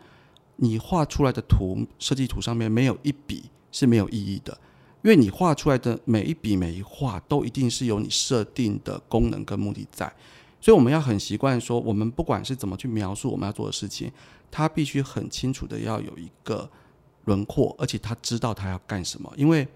[0.56, 4.56] 你画出来的图设计图上面没有一笔是没有意义的。
[5.02, 10.10] 因为你画出来的每一笔每一画都一定是有你设定的功能跟目的在，
[10.64, 14.10] 所以我们要很习惯说，我们不管是怎么去描述我们要做的事情，
[14.50, 16.66] 他必须很清楚的要有一个
[17.26, 19.68] 轮廓，而且他知道他要干什么，因为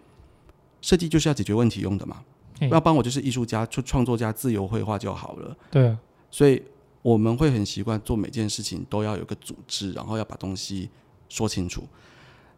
[0.81, 2.25] 设计就是要解决问题用的嘛。
[2.59, 5.55] 嘿要帮我就是艺术家、创创作家自由绘画就好了。
[5.71, 5.99] 对啊，
[6.31, 6.63] 所以
[7.03, 10.89] 我们会很习惯做每件事情都要有个组织，然后要把东西
[11.29, 11.87] 说清楚。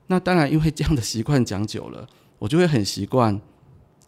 [0.06, 3.40] 那当然，因为这样的习惯讲久了，我就会很习惯。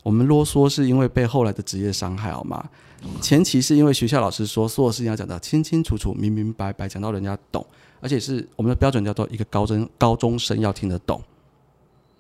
[0.05, 2.71] 我们啰嗦是因为被后来的职业伤害，好吗？
[3.21, 7.65] 前期是因为学校老师说所有事情要讲到清清楚楚、明明白白，讲到人家懂，
[8.01, 11.23] 而且是我们的标准叫做一个高中高中生要听得懂。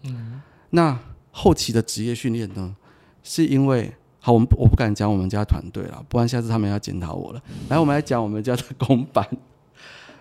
[0.02, 0.40] 嗯，
[0.70, 0.98] 那
[1.30, 2.74] 后期的职业训练呢，
[3.22, 7.42] 是因为好，我们我不敢讲我们家团队了，不然下次他们要检讨我了。
[7.68, 9.26] 来，我们来讲我们家的公版。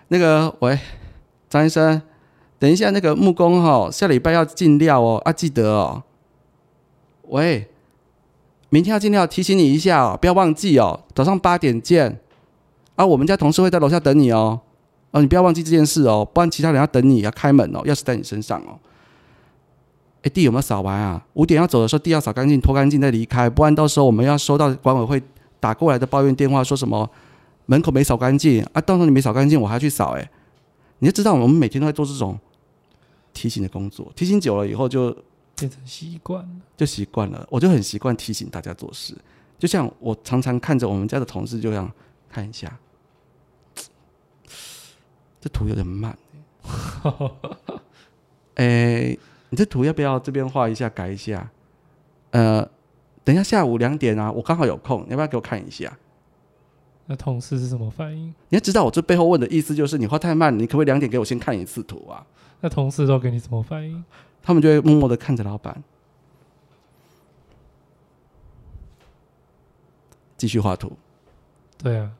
[0.08, 0.78] 那个，喂，
[1.48, 2.02] 张医生，
[2.58, 6.02] 等一下，那个木工哈，下礼拜要进料哦，啊，记得哦。
[7.28, 7.66] 喂，
[8.72, 12.18] 明天要尽量，提醒你一下哦，不要忘记哦，早上八点见。
[12.94, 14.58] 啊，我们家同事会在楼下等你哦，
[15.10, 18.80] 哦，你不要忘记这件事哦，不然其他人要等你，要开门哦，钥匙在你身上哦。
[20.22, 21.22] 哎，地有没有扫完啊？
[21.34, 25.22] 五点要走的时候，地要扫干净、拖干净再离开，不然到时候我们要收到管委会
[25.60, 27.06] 打过来的抱怨电话，说什么
[27.66, 28.80] 门口没扫干净啊？
[28.80, 30.12] 到时候你没扫干净，我还要去扫。
[30.12, 30.30] 哎，
[31.00, 32.38] 你要知道，我们每天都在做这种
[33.34, 35.14] 提醒的工作，提醒久了以后就
[35.56, 36.50] 变成习惯了。
[36.76, 39.16] 就习惯了，我就很习惯提醒大家做事。
[39.58, 41.90] 就像我常常看着我们家的同事，就这样
[42.28, 42.78] 看一下，
[45.40, 46.16] 这图有点慢。
[48.56, 49.16] 哎、
[49.50, 51.50] 你这图要不要这边画一下，改一下？
[52.30, 52.68] 呃，
[53.22, 55.96] 等一下下午两点啊，我刚好有空，你要不要给我看一下？
[57.06, 58.28] 那同事是什么反应？
[58.48, 62.26] 你要知道我这背后问的意思就是，你画太慢，你可不可以两点给我先看一次图啊？
[62.60, 64.04] 那同事都给你什么反应？
[64.42, 65.82] 他们就会默默的看着老板，
[70.36, 70.92] 继续画图。
[71.78, 72.10] 对啊，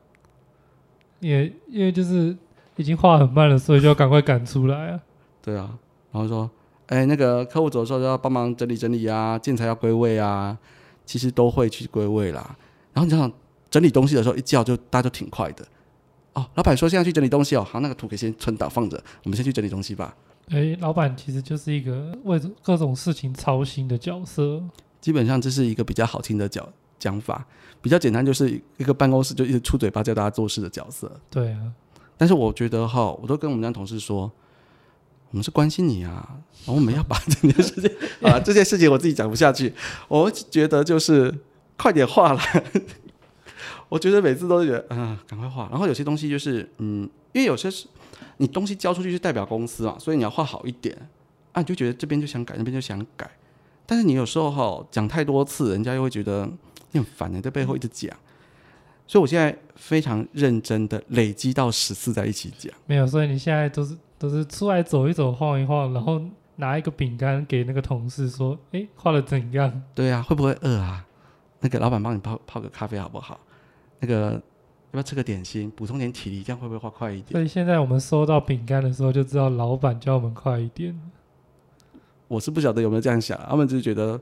[1.19, 2.35] 也因为就是
[2.75, 4.99] 已经画很慢了，所以就要赶快赶出来啊。
[5.41, 5.77] 对啊，
[6.11, 6.49] 然后说，
[6.87, 10.57] 哎、那个客户走的时候就要帮忙整理整理啊，建材要归位啊，
[11.05, 12.55] 其实都会去归位啦。
[12.93, 13.31] 然后你想
[13.69, 15.65] 整理东西的时候，一叫就大家就挺快的。
[16.33, 20.15] 哦，老板说现在去整理东西哦，好，那个图可以先存档放着，我们先去整理东西吧。
[20.49, 24.61] 哎，老板其实就是一个为各种事情操心的角色。
[24.99, 26.67] 基本上这是一个比较好听的讲
[26.99, 27.45] 讲法，
[27.81, 31.11] 比较简单就是一个办公室就一直出嘴巴叫大家做事的角色。
[31.29, 31.71] 对啊，
[32.17, 34.31] 但是我觉得哈，我都跟我们家同事说，
[35.31, 39.73] 我们是关心你啊，然后我们要把这件事情 啊，这件事情我自己讲不下去，
[40.07, 41.33] 我觉得就是
[41.77, 42.39] 快点画了。
[43.89, 45.67] 我觉得每次都是觉得啊，赶快画。
[45.69, 47.87] 然后有些东西就是嗯，因为有些是
[48.37, 50.95] 你东西交出去是代表公司啊，所以你要画好一点
[51.51, 53.29] 啊，你就觉得这边就想改，那边就想改。
[53.85, 56.49] 但是你有时候哈讲太多次，人家又会觉得
[56.91, 58.15] 你很烦的，在背后一直讲。
[59.05, 62.73] 所以我现在非常认真的累积到十次在一起讲。
[62.85, 66.21] 没有，所以你现在都是都是出来走一走、晃一晃，然后
[66.55, 71.05] 拿一个饼干给那个同事说：“哎，画的怎样对啊，会不会饿啊？
[71.59, 73.39] 那个老板帮你泡泡个咖啡好不好？
[73.99, 74.41] 那个要
[74.93, 77.31] 不要吃个点心，补充点体力，这样会不会画快一？”点？
[77.31, 80.95] 所以现在我们收到饼干的时候，就知道老板叫我们快一点。
[82.27, 84.21] 我是不晓得有没有这样想，他们只是觉得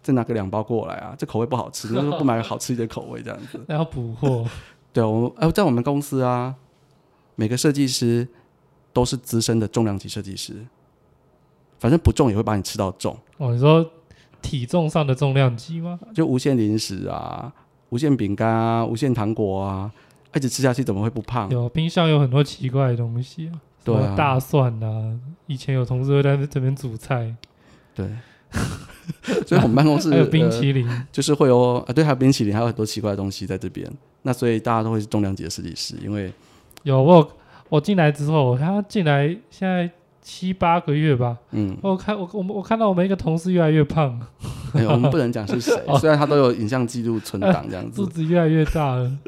[0.00, 3.60] 再拿个两包过来啊，这口味不好吃，那就不买个好吃一点口味这样子。
[3.66, 4.48] 然后补货，
[4.94, 6.54] 对啊，我们呃，在我们公司啊，
[7.34, 8.28] 每个设计师
[8.92, 10.64] 都是资深的重量级设计师，
[11.80, 13.90] 反正不重也会把你吃到重，哦，你说
[14.40, 15.98] 体重上的重量级吗？
[16.14, 17.52] 就无限零食啊，
[17.94, 19.88] 无限饼干啊，无限糖果啊，
[20.34, 21.48] 一直吃下去怎么会不胖？
[21.48, 24.10] 有冰箱有很多奇怪的东西啊，什对啊。
[24.10, 27.32] 么大蒜啊，以前有同事会在这边煮菜，
[27.94, 28.10] 对，
[29.46, 33.88] 所以我们办公室 还有冰呃淇淋，就是会有啊，对，还有冰淇淋，还有很多奇怪的东西在这边。
[34.22, 36.32] 那所以大家都会是重量级的设计师，因为
[36.82, 37.30] 有我
[37.68, 39.88] 我进来之后，他进来现在
[40.20, 44.20] 七八个月吧，嗯，我看我我我看到我们一个同事越来越胖，
[44.74, 48.06] 哎 我们不能讲是谁，哦虽然他都有影像记录存档这样子肚。
[48.06, 49.18] 子越来越大了。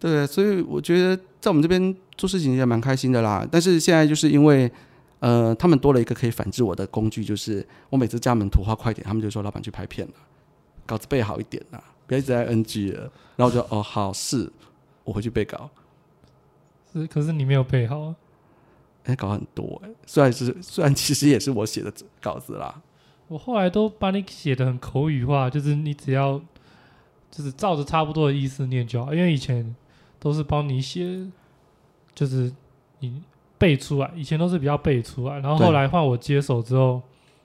[0.00, 3.46] 对，所以我觉得在我们这边做事情也蛮开心的啦。
[3.48, 4.70] 但是现在就是因为
[5.20, 10.14] 呃，他们多了一个可以反制我的工具，就是我每次叫他们图画快点，他们就说老板去拍片了，
[10.84, 13.02] 稿子背好一点啦，不要一直在 NG 了。
[13.36, 14.50] 然后我就哦好是，
[15.04, 15.70] 我回去背稿。
[16.92, 18.16] 是，可是你没有背好啊。
[19.04, 22.82] 哎，稿很多哎、虽然是虽然其实也是我写的稿子啦，
[23.32, 26.38] 我后来都把你写的很口语化，就是你只要
[27.30, 29.14] 就是照着差不多的意思念就好。
[29.14, 29.74] 因为以前
[30.18, 31.26] 都是帮你写，
[32.14, 32.52] 就是
[32.98, 33.22] 你
[33.56, 37.00] 背出来，以前都是比较背出来，然后后来换我接手之后，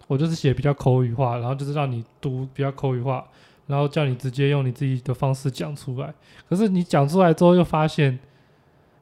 [0.08, 3.26] 我就是写比较口语化，然后就是让你读比较口语化，
[3.68, 6.14] 然后叫你直接用你自己的方式讲出来。
[6.50, 8.20] 可是你讲出来之后，又发现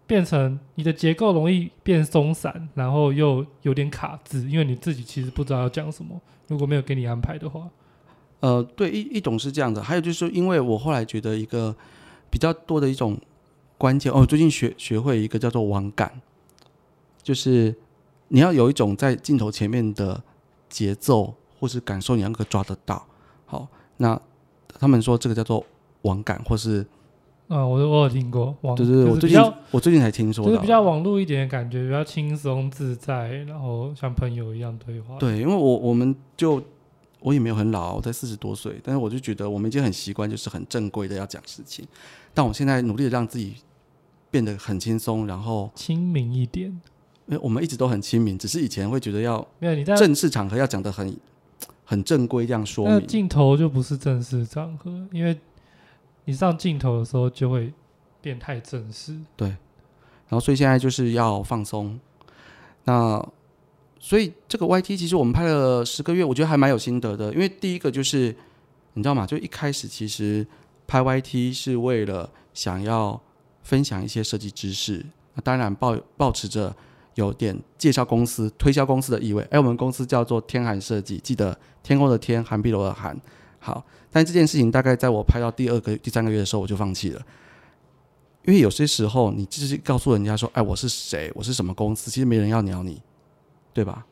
[0.07, 6.19] 变成你的结构容易变松散，然后又有点卡字，因为你自己其实不知道要讲什么。
[6.47, 7.67] 如果没有给你安排的话，
[8.39, 11.75] 呃，对，一一种是这样的，还有就是因为我后来觉得一个
[12.29, 13.17] 比较多的一种
[13.77, 16.21] 关键哦，最近学学会一个叫做网感，
[17.23, 17.75] 就是
[18.27, 20.21] 你要有一种在镜头前面的
[20.69, 23.07] 节奏或是感受，你能够抓得到。
[23.47, 24.21] 好，那
[24.77, 25.65] 他们说这个叫做
[26.03, 26.85] 网感，或是
[27.47, 29.39] 啊，我我有听过网，就是我最近
[29.71, 35.17] 我最近才听说到就是比，较网络一点的感觉，比较轻松自在，然后像朋友一样对话。
[35.19, 36.61] 对，因为我我们就
[37.19, 41.85] 我也没有很老，我才四十多岁，但是我就觉得我们已经很习惯，就是很正规的要讲事情。
[42.33, 43.55] 但我现在努力的让自己
[44.31, 46.69] 变得很轻松，然后亲民一点。
[47.27, 51.15] 因为我们一直都很亲民，只是以前会觉得要没有你在正式场合要讲的很
[51.83, 53.07] 很正规这样说那明。
[53.07, 55.35] 镜头就不是正式场合，因为
[56.25, 57.73] 你上镜头的时候就会
[58.21, 59.15] 变太正式。
[59.35, 61.99] 对然后所以现在就是要放松。
[62.83, 63.23] 那
[63.99, 67.33] 所以这个 YT 其实我们拍了十个月，我觉得还蛮有心得的。
[67.33, 68.35] 因为第一个就是
[68.93, 69.25] 你知道吗？
[69.25, 70.45] 就一开始其实
[70.87, 73.19] 拍 YT 是为了想要
[73.63, 76.75] 分享一些设计知识，那当然抱抱持着
[77.15, 79.41] 有点介绍公司、推销公司的意味。
[79.49, 83.15] 哎，我们公司叫做天寒设计，记得天空的天，寒碧楼的寒。
[83.65, 87.21] 好，但这件事情大概在我拍到第二个、第三个月的时候，我就放弃了。
[88.43, 91.31] 因为有些时候，你就是告诉人家说：“哎，我是谁？
[91.33, 93.01] 我是什么公司？”其实没人要鸟你，
[93.73, 94.05] 对吧？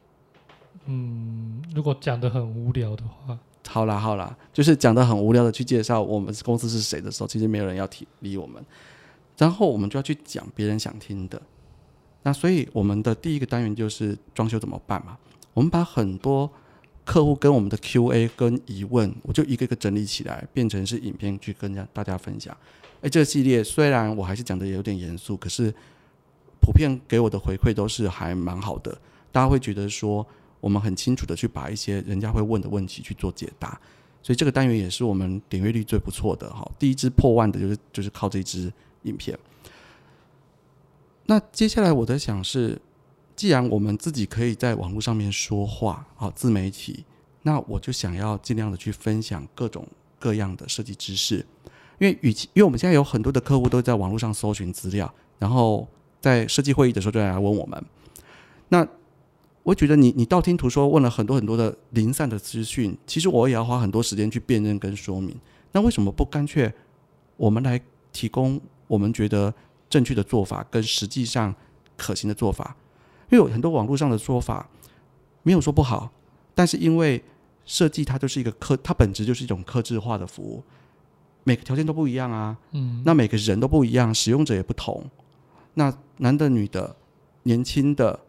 [0.85, 3.37] 嗯，如果讲的很无聊的话，
[3.67, 8.65] 好啦好啦，就是讲的很无聊的去介绍我们公司是谁的时候，其实没有人要提理我们。
[9.37, 11.39] 然后我们就要去讲别人想听的。
[12.23, 15.15] 那所以我们的第一个单元就是装修怎么办嘛？
[15.53, 16.51] 我们把很多
[17.05, 22.55] 客户跟我们的 Q&A 跟疑问，我就一个一个整理起来，变成是影片去跟大家分享。
[23.01, 25.73] 哎，这个系列虽然我还是讲的有点严肃，可是
[26.61, 28.97] 普遍给我的回馈都是还蛮好的。
[29.31, 30.25] 大家会觉得说，
[30.61, 33.79] 我们很清楚的去把一些人家会问的问题去做解答，
[34.21, 36.69] 所以这个单元也是我们点阅率最不错的哈。
[36.79, 39.37] 第一支破万的就是就是靠这支影片。
[41.25, 42.79] 那接下来我在想是，
[43.35, 47.03] 既然我们自己可以在网络上面说话，好自媒体，
[47.41, 49.87] 那我就想要尽量的去分享各种
[50.19, 51.45] 各样的设计知识，
[51.99, 55.87] 因为与其因为我们现在有很多的客户都在网络上搜寻资料，然后
[56.21, 57.83] 在设计会议的时候就来问我们，
[58.69, 58.87] 那
[59.63, 65.35] 我觉得你你道听途说问了很多很多的零散的资讯，其实我也要花很多时间去辨认跟说明，
[65.71, 66.71] 那为什么不干脆
[67.35, 69.53] 我们来提供我们觉得
[69.89, 71.53] 正确的做法跟实际上
[71.97, 72.75] 可行的做法？
[73.33, 74.69] 因为有很多网络上的说法
[75.41, 76.11] 没有说不好，
[76.53, 77.21] 但是因为
[77.65, 80.61] 设计它就是一个客，它本质就是一种客制化的服务，
[81.43, 85.03] 每个条件都不一样啊，嗯，那每个人都不一样，使用者也不同，
[85.73, 86.95] 那男的、女的、
[87.41, 88.19] 年轻的、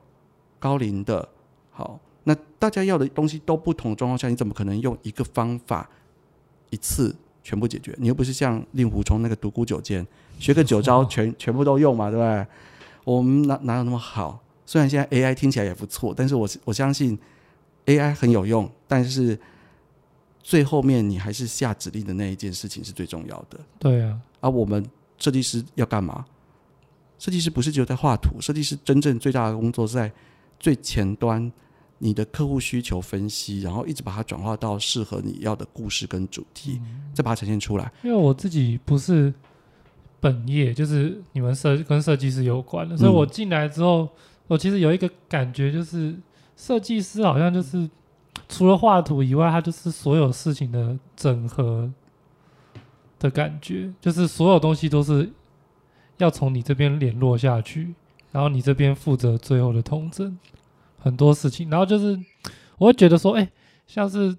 [0.58, 1.28] 高龄的，
[1.70, 5.86] 好，那大家要的东西都不同的状况下，你怎么可能用一个方法
[6.70, 7.94] 一次全部解决？
[7.98, 10.06] 你又不是像令狐冲那个独孤九剑，
[10.38, 12.46] 学个九招全 全部都用嘛，对不对？
[13.04, 14.40] 我们哪哪有那么好？
[14.66, 17.18] 虽然现在 AI 听起来也不错，但是我我相信
[17.87, 19.38] AI 很有用，但是
[20.42, 23.59] 最后面你还是下指令的那一件事情是最重要的。
[23.79, 24.85] 对啊，而、我们
[25.18, 26.24] 设计师要干嘛？
[27.18, 30.12] 设计师不是只有在画图，设计师真正最大的工作是在
[30.59, 31.50] 最前端，
[31.98, 36.81] 你的客户需求分析，然后一直把它转化到适合你要的故事跟主题，
[37.14, 37.90] 再把它呈现出来。
[38.03, 39.33] 因为我自己不是
[40.20, 44.09] 本业，就是你们设跟设计师有关的，所以我进来之后，
[44.46, 46.14] 我其实有一个感觉，就是
[46.57, 47.88] 设计师好像就是
[48.48, 51.90] 除了画图以外，他就是所有事情的整合
[53.18, 55.33] 的感觉，就是所有东西都是
[56.18, 57.94] 要从你这边联络下去，
[58.30, 60.38] 然后你这边负责最后的通证，
[60.98, 62.18] 很多事情，然后就是
[62.76, 63.50] 我会觉得说，哎、
[63.87, 64.37] 像是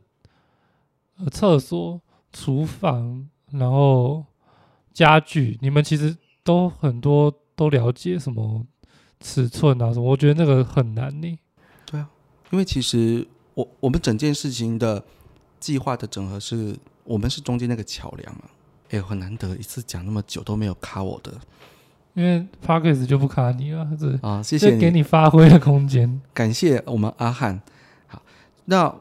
[1.31, 1.99] 厕所、
[2.31, 4.23] 厨房，然后
[4.93, 8.65] 家具，你们其实都很多都了解什么
[9.19, 11.39] 尺寸啊什么，我觉得那个很难呢。
[11.85, 12.09] 对啊
[12.51, 15.03] 因为其实我我们整件事情的
[15.59, 18.43] 计划的整合是我们是中间那个桥梁啊。
[18.91, 21.33] 哎，很难得一次讲那么久都没有卡我的
[22.13, 26.21] 因为 p a c k e 就不卡你了，这啊，谢谢你，给你发挥的空间。
[26.33, 27.59] 感谢我们阿汉。
[28.07, 28.21] 好，
[28.65, 28.95] 那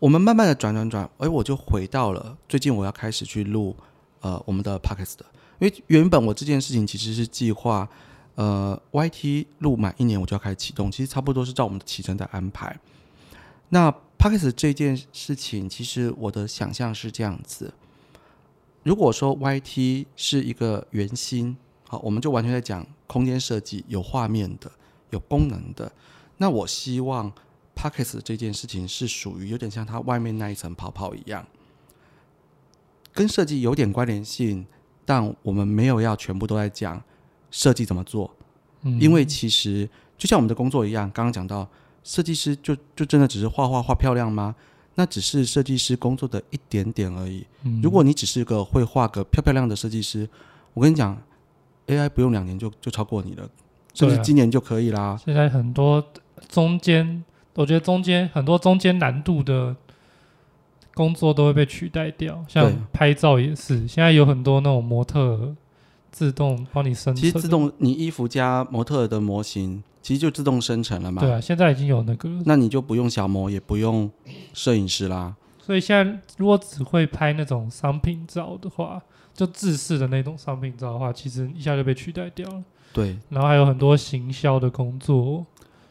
[0.00, 3.74] 我们慢慢的转转转，哎，我就回到了最近我要开始去录
[4.20, 5.24] 呃我们的 p a c k e s 的，
[5.60, 7.88] 因为原本我这件事情其实是计划
[8.36, 12.78] 呃 YT 录满一年我就要开始启动，其实差不多是照我们的起程在安排。
[13.68, 17.74] 那 p o c k e t 这件事情，其实我的想象是这样子：
[18.82, 21.56] 如果说 YT 是一个圆心，
[21.88, 24.70] 好，我们就完全在讲空间设计，有画面的，
[25.10, 25.90] 有功能的。
[26.38, 27.30] 那我希望
[27.74, 31.46] p o c k e t 这件事情是属于有点像它外面那一层泡泡一样。
[33.12, 34.66] 跟设计有点关联性，
[35.04, 37.02] 但我们没有要全部都在讲
[37.50, 38.30] 设计怎么做，
[38.82, 39.88] 嗯，因为其实
[40.18, 41.68] 就像我们的工作一样，刚刚讲到
[42.04, 44.54] 设计师就就真的只是画画画漂亮吗？
[44.94, 47.46] 那只是设计师工作的一点点而已。
[47.64, 50.26] 嗯如果你只是个会画个漂漂亮的设计师，
[50.72, 51.16] 我跟你讲
[51.86, 53.48] ，AI 不用两年就就超过你了，
[53.92, 55.20] 甚至对啊今年就可以啦。
[55.22, 56.02] 现在很多
[56.48, 57.22] 中间，
[57.54, 59.76] 我觉得中间很多中间难度的
[60.94, 65.56] 工作都会被取代掉，像拍照也是，现在有很多那种模特儿
[66.16, 71.20] 自动帮你生成，其实自动你衣服加模特的模型，其实就自动生成了嘛。
[71.20, 74.10] 对啊，现在已经有那个，那你就不用小模，也不用
[74.54, 75.36] 摄影师啦。
[75.60, 78.98] 所以现在如果只会拍那种商品照的话，
[79.34, 82.64] 就制式的那种商品照的话，其实一下就被取代掉了。
[82.94, 85.44] 对，然后还有很多行销的工作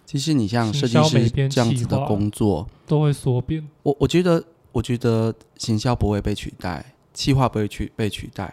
[0.07, 8.51] 其实你像设计师这样子的工作，都会缩变，我我觉得，我觉得行销不会被取代，企划不会取被取代。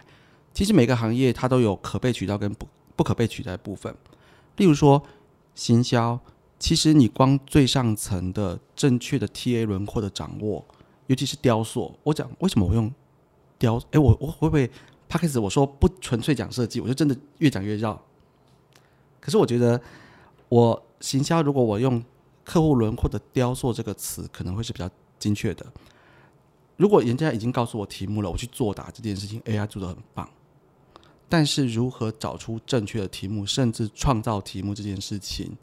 [0.53, 3.95] 其实每个行业它都有可被取代跟不不可被取代的部分。
[4.57, 5.03] 例如说
[5.55, 6.19] 行销，
[6.59, 10.65] 其实你光最上层的正确的 TA 轮廓的掌握，
[11.07, 12.93] 尤其是雕塑，我讲为什么我用
[13.59, 13.81] 雕？
[13.91, 14.67] 诶，我我会不会
[15.09, 18.01] p a c k a g e 我说不纯粹讲设计，我就真的越讲越绕。
[19.21, 19.81] 可是我觉得
[20.49, 22.03] 我行销，如果我用
[22.45, 25.65] 客户轮廓的雕塑这个词，可能会是比较精确的。
[26.77, 30.29] 如果人家已经告诉我题目了，我去作答这件事情，AI 做的很棒。
[31.33, 35.57] 但是如何找出正确的题目，甚至创造题目这件事情，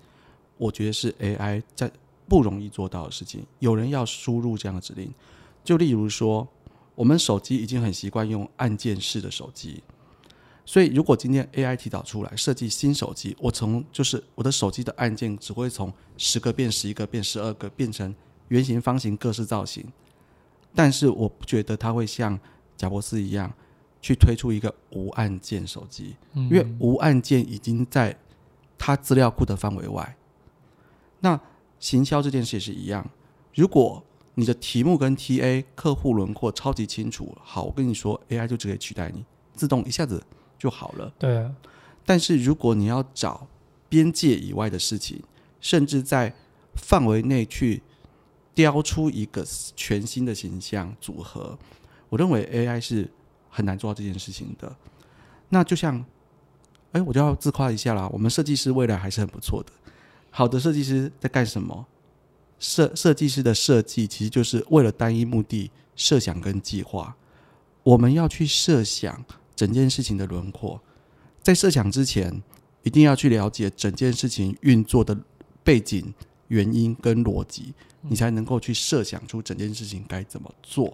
[0.58, 1.92] 我觉得是 AI 在
[2.28, 3.46] 不容易做到的事情。
[3.60, 5.14] 有人要输入这样的指令，
[5.64, 6.48] 就例如说，
[6.96, 9.84] 我们手机已经很习惯用按键式的手机，
[10.66, 18.16] 所以如果今天 AI 提早出来设计新手机，我从就是我的手机的按键只会从十个变十一个变十二个变成
[18.48, 19.86] 圆形、方形各式造型，
[20.74, 22.40] 但是我不觉得它会像
[22.76, 23.54] 贾伯斯一样
[24.02, 28.18] 去推出一个无按键手机，嗯因为无按键已经在
[28.78, 30.16] 它资料库的范围外。
[31.20, 31.40] 那
[31.80, 33.10] 行销这件事也是一样，
[33.54, 34.04] 如果
[34.36, 40.24] 你的题目跟 TA 客户轮廓超级清楚，好，我跟你说，AI 就直接取代你，自动一下子
[40.58, 41.14] 就好了。
[41.20, 41.54] 对啊，
[42.06, 43.48] 但是如果你要找
[43.90, 45.22] 边界以外的事情，
[45.60, 46.34] 甚至在
[46.76, 47.82] 范围内去
[48.54, 49.46] 雕出一个
[49.76, 51.60] 全新的形象组合，
[52.08, 53.12] 我认为 AI 是
[53.60, 54.74] 很难做到这件事情的。
[55.50, 56.02] 那就像，
[56.94, 59.74] 哎，我就要自夸一下啦，我们设计师未来还是很不错的。
[60.30, 61.86] 好的设计师在干什么？
[62.58, 67.14] 设设计师的设计其实就是为了单一目的设想跟计划。
[67.84, 69.26] 我们要去设想
[69.58, 70.80] 整件事情的轮廓，
[71.42, 72.42] 在设想之前，
[72.84, 75.18] 一定要去了解整件事情运作的
[75.66, 76.14] 背景、
[76.48, 80.94] 原因跟逻辑，你才能够去设想出整件事情该怎么做。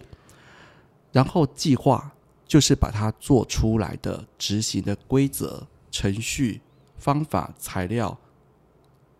[1.12, 2.12] 然后计划
[2.46, 6.60] 就是把它做出来的执行的规则、程序、
[6.96, 8.16] 方法、材料，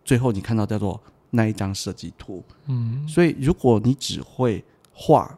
[0.05, 1.01] 最后你看到叫做
[1.31, 2.43] 那一张设计图。
[2.67, 5.37] 嗯，所以如果你只会画，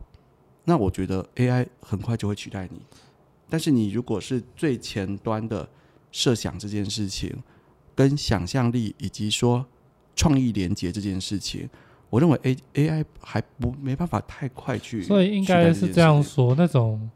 [0.65, 2.81] 那我觉得 AI 很快就会取代你。
[3.49, 5.67] 但是你如果是最前端的
[6.13, 7.35] 设想这件事情，
[7.95, 9.65] 跟想象力以及说
[10.15, 11.69] 创意连接这件事情，
[12.11, 16.23] 我认为 A AI 还不没办法太快去，所以应该是这样。
[16.23, 17.11] 说，那种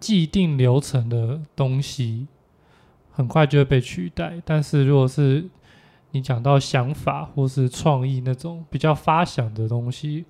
[0.00, 2.26] 既定流程的东西
[3.12, 5.46] 很快就会被取代，但是如果是
[6.12, 10.24] 你讲到想法或是创意那种比较发想的东西，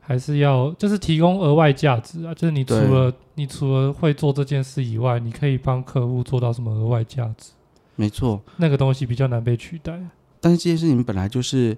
[0.00, 7.52] 还是要就是提供额外价值啊，就是你除了你除了会做这件事以外，你可以帮客户做到什么额外价值？
[7.94, 10.00] 没错，那个东西比较难被取代。
[10.40, 11.76] 但是这件事情本来就是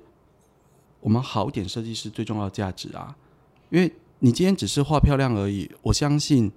[1.00, 3.16] 我们好一点设计师最重要的价值啊，
[3.70, 6.50] 因为你今天只是画漂亮而已，我相信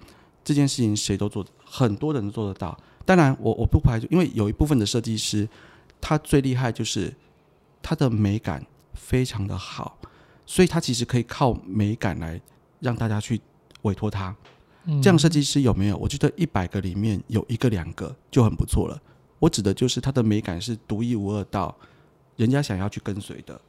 [0.45, 2.77] 这件事情谁都做，很多人都做得到。
[3.03, 5.49] 当然我，我不排除，因为有一部分的设计师，
[5.99, 7.13] 他最厉害就是
[7.81, 9.97] 他的美感非常的好，
[10.45, 12.39] 所以他其实可以靠美感来
[12.79, 13.41] 让大家去
[13.81, 14.35] 委托他。
[14.85, 15.97] 嗯、这样设计师有没有？
[15.97, 19.01] 我觉得一百个里面有一个两个就很不错了。
[19.39, 21.75] 我指的就是他的美感是独一无二到
[22.35, 23.59] 人家想要去跟随的，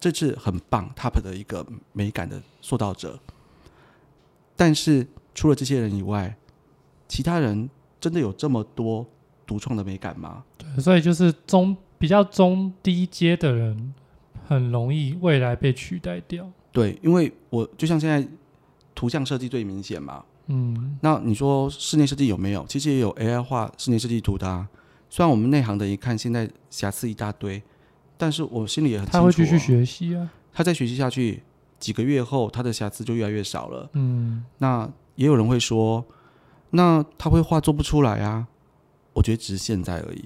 [0.00, 3.18] 这是很棒 top 的一个美感的塑造者。
[4.56, 6.36] 但是除了这些人以外，
[7.08, 7.68] 其他人
[8.00, 9.06] 真的有这么多
[9.46, 10.44] 独创的美感吗？
[10.56, 13.94] 对，所以就是中比较中低阶的人，
[14.46, 16.50] 很容易未来被取代掉。
[16.72, 18.26] 对，因为我就像现在
[18.94, 22.64] 图像设计最明显嘛，嗯，那你说室内设计有没有？
[22.66, 24.68] 其实也有 AI 画室内设计图的、啊。
[25.08, 27.62] 虽然我们内行的一看，现在瑕疵一大堆，
[28.16, 30.28] 但是我心里也很清楚、哦，他会继续学习啊。
[30.52, 31.42] 他再学习下去，
[31.78, 33.88] 几个月后他的瑕疵就越来越少了。
[33.92, 36.04] 嗯，那也有人会说，
[36.70, 38.46] 那他会画做不出来啊？
[39.12, 40.24] 我觉得只是现在而已。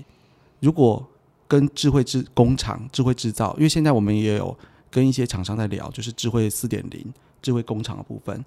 [0.60, 1.06] 如果
[1.46, 4.56] 跟智慧制工厂、智慧制造，因为现在我们也有
[4.90, 8.44] 跟一些厂商在聊，就是智慧四点零、智慧工厂的部分，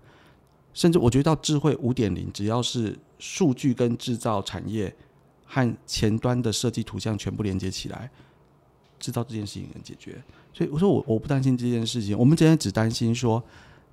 [0.73, 4.93] 甚至我觉得到智慧五点零，只要是数据跟制造产业
[5.45, 8.09] 和前端的设计图像全部连接起来，
[8.99, 10.21] 制造这件事情能解决。
[10.53, 13.41] 所以我说我我不担心这件事情，我们今天只担心说，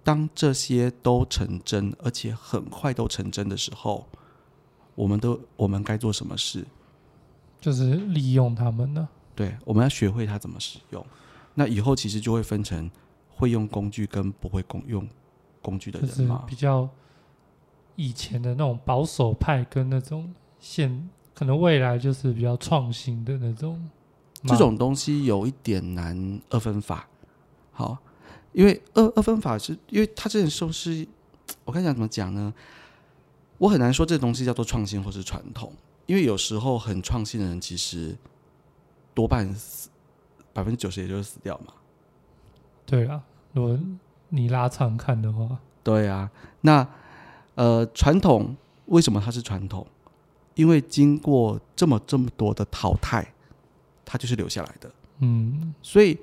[0.08, 4.08] 当这些都成真，而且很快都成真的时候，
[4.94, 6.64] 我们都我们该做什么事？
[7.60, 9.06] 就是利用他们呢。
[9.34, 11.04] 对，我们要学会它怎么使用。
[11.52, 12.90] 那以后其实就会分成
[13.28, 15.06] 会用工具跟不会工用
[15.60, 16.42] 工具的人嘛。
[16.46, 16.88] 比较
[17.94, 23.78] 以前的那种保守派，跟那种现可能未来就是比较创新的那种
[24.40, 24.48] 嘛。
[24.48, 27.06] 这种东西有一点难二分法。
[27.72, 27.98] 好，
[28.58, 31.06] 因为二二分法是因为它这件收是，
[31.64, 32.52] 我该讲怎么讲呢？
[33.56, 35.72] 我很难说这东西叫做创新或是传统，
[36.06, 38.16] 因为有时候很创新的人其实
[39.14, 39.88] 多半死
[40.52, 41.72] 百分之九十也就是死掉嘛。
[42.84, 43.78] 对啊，如果
[44.30, 46.28] 你拉长看的话，对啊，
[46.62, 46.84] 那
[47.54, 48.56] 呃，传统
[48.86, 49.86] 为什么它是传统？
[50.56, 53.32] 因为经过这么这么多的淘汰，
[54.04, 54.90] 它就是留下来的。
[55.20, 56.18] 嗯，所以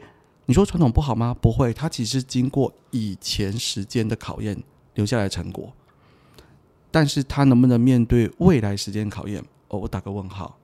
[0.45, 1.35] 你说传统不好吗？
[1.39, 4.61] 不会，它其实经过以前时间的考验
[4.93, 5.73] 留下来的成果。
[6.91, 9.43] 但是它能不能面对未来时间考验？
[9.67, 10.57] 哦，我打个问号。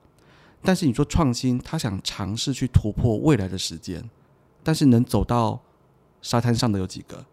[0.62, 4.08] 但是你说创新，他想尝试去突破未来的时间，
[4.62, 5.60] 但是能走到
[6.22, 7.24] 沙滩上的有几个？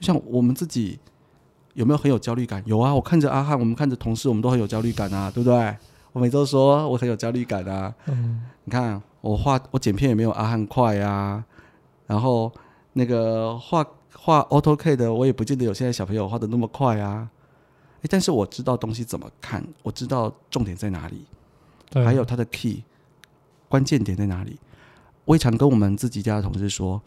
[0.00, 0.98] 像我们自己
[1.72, 2.62] 有没有很有焦虑感？
[2.66, 5.74] 有啊，我看着阿汉，我们看着同事，我们都很有焦虑感啊，对不对？
[6.12, 11.42] 我每周说我很有焦虑感啊，嗯，你看我画我剪片也没有阿汉快啊，
[12.06, 12.52] 然后
[12.92, 13.84] 那个画
[14.14, 17.28] 画 AutoCAD 的我也不见得有现在小朋友画的那么快啊。
[18.02, 21.24] 诶，但是我知道东西怎么看，我知道重点在哪里，
[21.90, 22.84] 对，还有它的 key
[23.68, 24.58] 关键点在哪里。
[25.24, 27.00] 我也常跟我们自己家的同事说，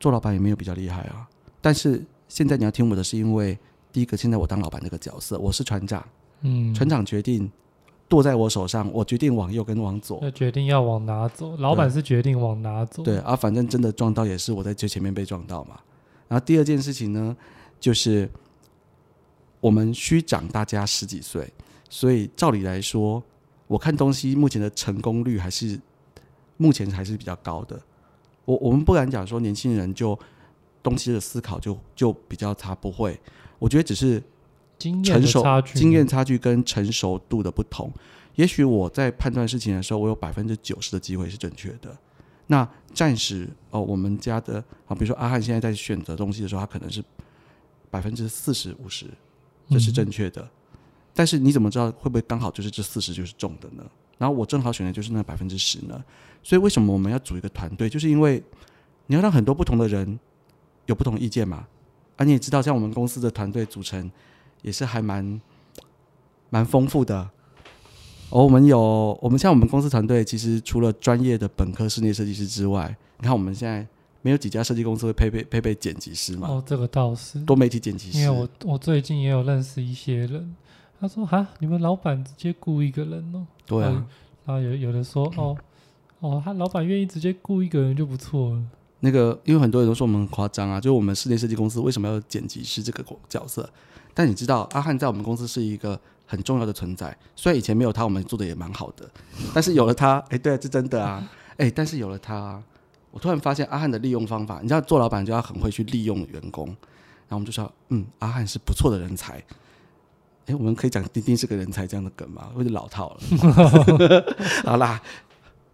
[0.00, 1.28] 做老板也没有比较厉害啊。
[1.60, 3.56] 但是现在你要听我的，是因为
[3.92, 6.04] 第一个，现在我当老板这个角色，我是船长，
[6.40, 7.50] 嗯，船长决定
[8.08, 10.18] 舵在我手上，我决定往右跟往左。
[10.22, 15.80] 那决定要往哪走，老板是决定往哪走，对啊，反正真的撞到也是我在最前面被撞到嘛。
[16.28, 17.36] 然后第二件事情呢，
[17.80, 18.28] 就是
[19.60, 21.52] 我们虚长大家十几岁，
[21.88, 23.22] 所以照理来说，
[23.66, 25.78] 我看东西目前的成功率还是
[26.56, 27.80] 目前还是比较高的。
[28.44, 30.16] 我我们不敢讲说年轻人就
[30.82, 33.18] 东西的思考就就比较差，不会。
[33.58, 34.22] 我觉得只是
[34.78, 37.92] 经验成熟差距，经验差距跟成熟度的不同。
[38.34, 41.96] 也许我在判断事情的时候，我有百分之九十的机会是正确的。
[42.48, 47.02] 那暂时哦，我们家的啊，比如说阿汉现在在选择东西的时候，他可能是
[47.90, 49.06] 百分之四十五十，
[49.68, 50.48] 这是正确的。
[51.14, 53.82] 但是你怎么知道会不会刚好就是这四十就是中的呢？
[54.18, 56.04] 然后我正好选的就是那百分之十呢？
[56.42, 57.88] 所以为什么我们要组一个团队？
[57.88, 58.42] 就是因为
[59.06, 60.18] 你要让很多不同的人
[60.84, 61.66] 有不同意见嘛。
[62.16, 64.10] 啊，你也知道，像我们公司的团队组成
[64.62, 65.40] 也是还蛮
[66.50, 67.30] 蛮丰富的。
[68.30, 73.86] 哦，我们有我们像我们公司团队，其实除了专业的本科室内设计师之外，你看我们现在
[74.20, 78.18] 没有几家设计公司会配备配备剪辑师嘛，哦，这个倒是，多媒体剪辑师。
[78.18, 80.56] 因为我我最近也有认识一些人，
[81.00, 84.04] 他说哈，你们老板直接雇一个人哦，对啊，
[84.44, 85.56] 然后有有的说哦
[86.18, 88.62] 哦，他老板愿意直接雇一个人就不错了，
[88.98, 93.70] 那个因为很多人都说我们很夸张啊，就是我们室内设计公司为什么要剪辑师这个角色？
[94.16, 97.14] 但你知道，阿汉在我们公司是一个很重要的存在。
[97.36, 99.06] 虽然以前没有他，我们做的也蛮好的，
[99.52, 102.62] 但是有了他，哎，对啊，这真的啊，哎，但是有了他啊，
[103.10, 106.76] 我突然发现阿汉的利用方法，你知道，做老板就要很会去利用员工，然
[107.32, 109.44] 后我们就说，嗯，阿汉是不错的人才。
[110.46, 112.50] 哎，我们可以讲丁丁是个人才这样的梗吗？
[112.56, 113.20] 有点老套了。
[114.64, 115.02] 好啦，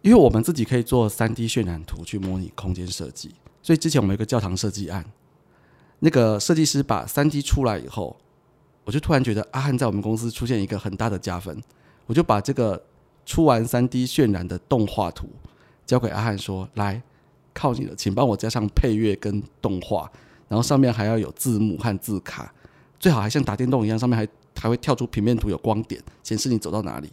[0.00, 5.04] 因为我们自己可以做三 D 渲染图去模拟空间设计，所以之前我们有一个教堂设计案，
[6.00, 8.16] 那个设计师把三 D 出来以后，
[8.84, 11.56] 我就突然觉得阿汉在我们公司出现一个很大的加分，
[12.06, 12.82] 我就把这个
[13.24, 15.28] 出完三 D 渲染的动画图
[15.86, 17.02] 交给阿汉说：“来，
[17.54, 20.10] 靠你了，请帮我加上配乐跟动画，
[20.48, 22.52] 然后上面还要有字幕和字卡，
[22.98, 24.26] 最好还像打电动一样，上面还
[24.58, 27.08] 还会跳出平面图，有光点显示你走到哪里。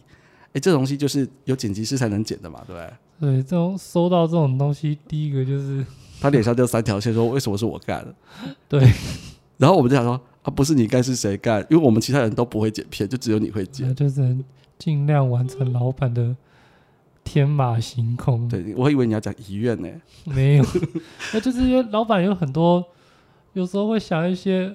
[0.52, 2.92] 哎，这东西就是有剪辑师才能剪的嘛，对不对？
[3.20, 5.84] 对，这种收到这种东西，第一个就是
[6.20, 8.14] 他脸上就三条线，说为什么是我干的？
[8.68, 8.80] 对，
[9.58, 11.60] 然后我们就想说啊，不是你干是谁干？
[11.70, 13.86] 因为我们其他人都不会剪片，就只有你会剪。
[13.86, 14.36] 那就是
[14.78, 16.34] 尽量完成老板的
[17.22, 18.48] 天马行空。
[18.48, 19.88] 对，我以为你要讲遗愿呢。
[20.24, 20.64] 没有，
[21.34, 22.82] 那就是因为老板有很多，
[23.52, 24.74] 有时候会想一些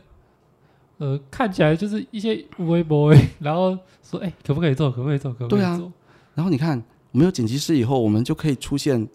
[0.97, 5.91] 呃看起来就是一些微博，然后说哎、可不可以做，可不可以做，可不可以对啊做？
[6.35, 6.77] 然后你看，
[7.11, 9.07] 我们有剪辑师以后，我们就可以出现，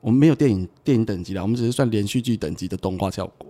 [0.00, 3.48] 我们没有电影电影等级了，我们只是算连续剧等级的动画效果。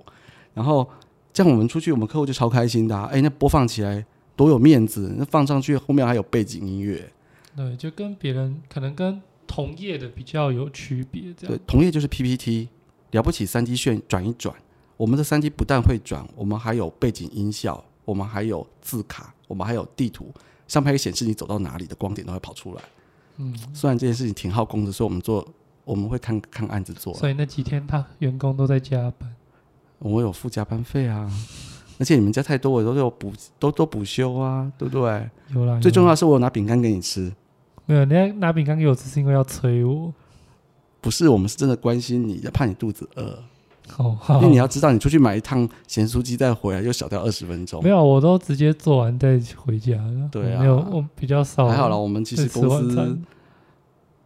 [0.54, 0.88] 然后
[1.32, 4.04] 这样我们出去，我们客户就超开心的、啊，哎，那播放起来
[4.36, 7.10] 多有面子，那放上去后面还有背景音乐。
[7.56, 11.56] 对，就跟别人可能跟同业的比较有区别，这样。
[11.56, 12.68] 对，同业就是 PPT，
[13.10, 14.54] 了不起三 D 炫转一转，
[14.96, 20.32] 我们的三 D 不但会转，我们还有背景音效，我们还有字卡，我们还有地图，
[20.66, 22.82] 上面还显示你走到哪里的光点都会跑出来。
[23.36, 25.46] 嗯，虽然这件事情挺耗工的，所以我们做
[25.84, 29.34] 我们会看看案子做啊，所以那几天他员工都在加班，
[30.02, 31.30] 我有付加班费啊，
[31.98, 35.30] 而且你们家太多，我都有补都都补休啊，对不对？
[35.54, 35.78] 有啦。
[35.80, 37.32] 最重要的是我有拿饼干给你吃，
[37.86, 40.12] 没有，人家拿饼干给我吃是因为要催我。
[41.00, 43.42] 不是我们是真的关心你，怕你肚子饿，
[43.96, 47.90] 哦，好因为你要知道，你出去买一趟咸酥鸡再回来又小掉二十分钟没。
[47.90, 50.28] 有，我都直接做完再回家了。
[50.30, 51.68] 对啊我没有，我比较少。
[51.68, 53.18] 还好啦，我们其实公司。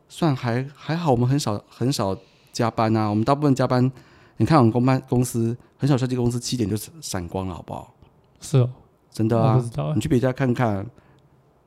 [0.09, 2.17] 算还还好，我们很少很少
[2.53, 3.91] 加班啊，我们大部分加班，
[4.37, 7.95] 你看我们公办公司很少设计公司七点就闪光了，好不好？
[8.41, 8.71] 是哦，
[9.11, 9.63] 真的啊
[9.95, 10.01] 你。
[10.01, 10.87] 去别家看看，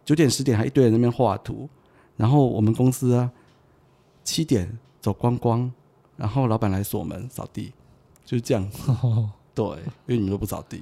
[0.06, 1.70] 九点十点还一堆人在那边画图，
[2.16, 3.32] 然后我们公司啊
[4.24, 5.72] 七点走光光，
[6.16, 7.74] 然后老板来锁门扫地，
[8.26, 8.92] 就是这样子。
[9.54, 9.66] 对，
[10.06, 10.82] 因为你们都不扫地。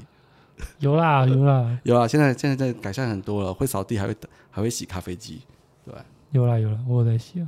[0.79, 4.15] 有啦有啦 有啦，现在现在在改善很多了，会扫地，还会
[4.49, 5.41] 还会洗咖啡机。
[5.85, 5.93] 对
[6.31, 7.47] 有啦有啦，我有在写。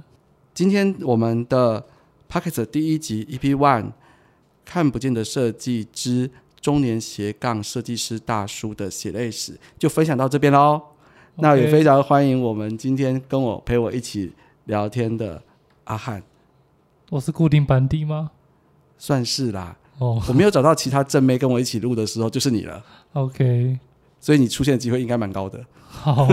[0.54, 1.80] 今天我们的
[2.28, 3.92] p o c k e t 第一集 EP One
[4.70, 6.30] 看不见的设计之
[6.62, 10.80] 中年斜杠设计师大叔的血泪史就分享到这边喽。
[11.38, 14.32] 那也非常欢迎我们今天跟我陪我一起
[14.66, 15.42] 聊天的
[15.86, 16.22] 阿汉，
[17.10, 18.30] 我是固定班底吗？
[19.00, 19.76] 算是啦。
[19.98, 23.80] 哦我没有找到其他正妹跟我一起录的时候，就是你了，，OK，
[24.20, 25.66] 所以你出现的机会应该蛮高的。
[25.88, 26.28] 好，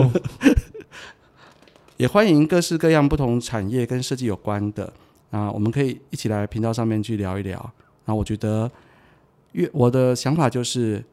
[1.96, 4.92] 也欢迎各式各样不同产业跟设计有关的
[5.30, 7.72] 啊，我们可以一起来频道上面去聊一聊。
[8.06, 8.70] 那我觉得
[9.52, 11.04] 越我的想法就是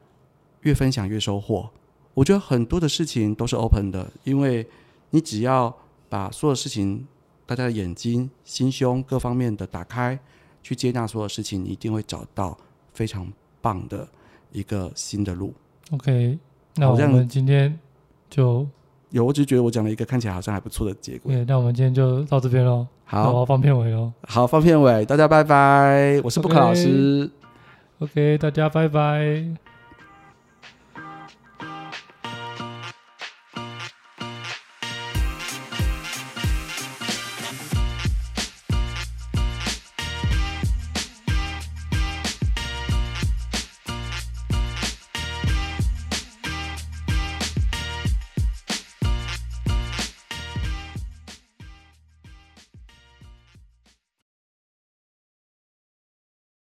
[0.61, 1.69] 越分享越收获。
[2.13, 4.65] 我觉得很多的事情都是 open 的，因为
[5.09, 5.75] 你只要
[6.07, 7.05] 把所有事情，
[7.45, 10.17] 大家的眼睛、心胸各方面的打开，
[10.61, 12.55] 去接纳所有事情，你一定会找到
[12.93, 13.27] 非常
[13.61, 14.07] 棒的
[14.51, 15.51] 一个新的路。
[15.91, 16.37] OK，
[16.75, 17.79] 那我们今天
[18.29, 18.67] 就，
[19.09, 21.31] 有，我只是觉得我讲了一个看起来好像还不错的结果。
[21.31, 22.85] 对，那我们今天就到这边喽。
[23.05, 24.11] 好要放片尾哦。
[24.27, 27.29] 好，放片尾，大家拜拜，我是布克老师。
[27.99, 29.62] OK，大家拜拜。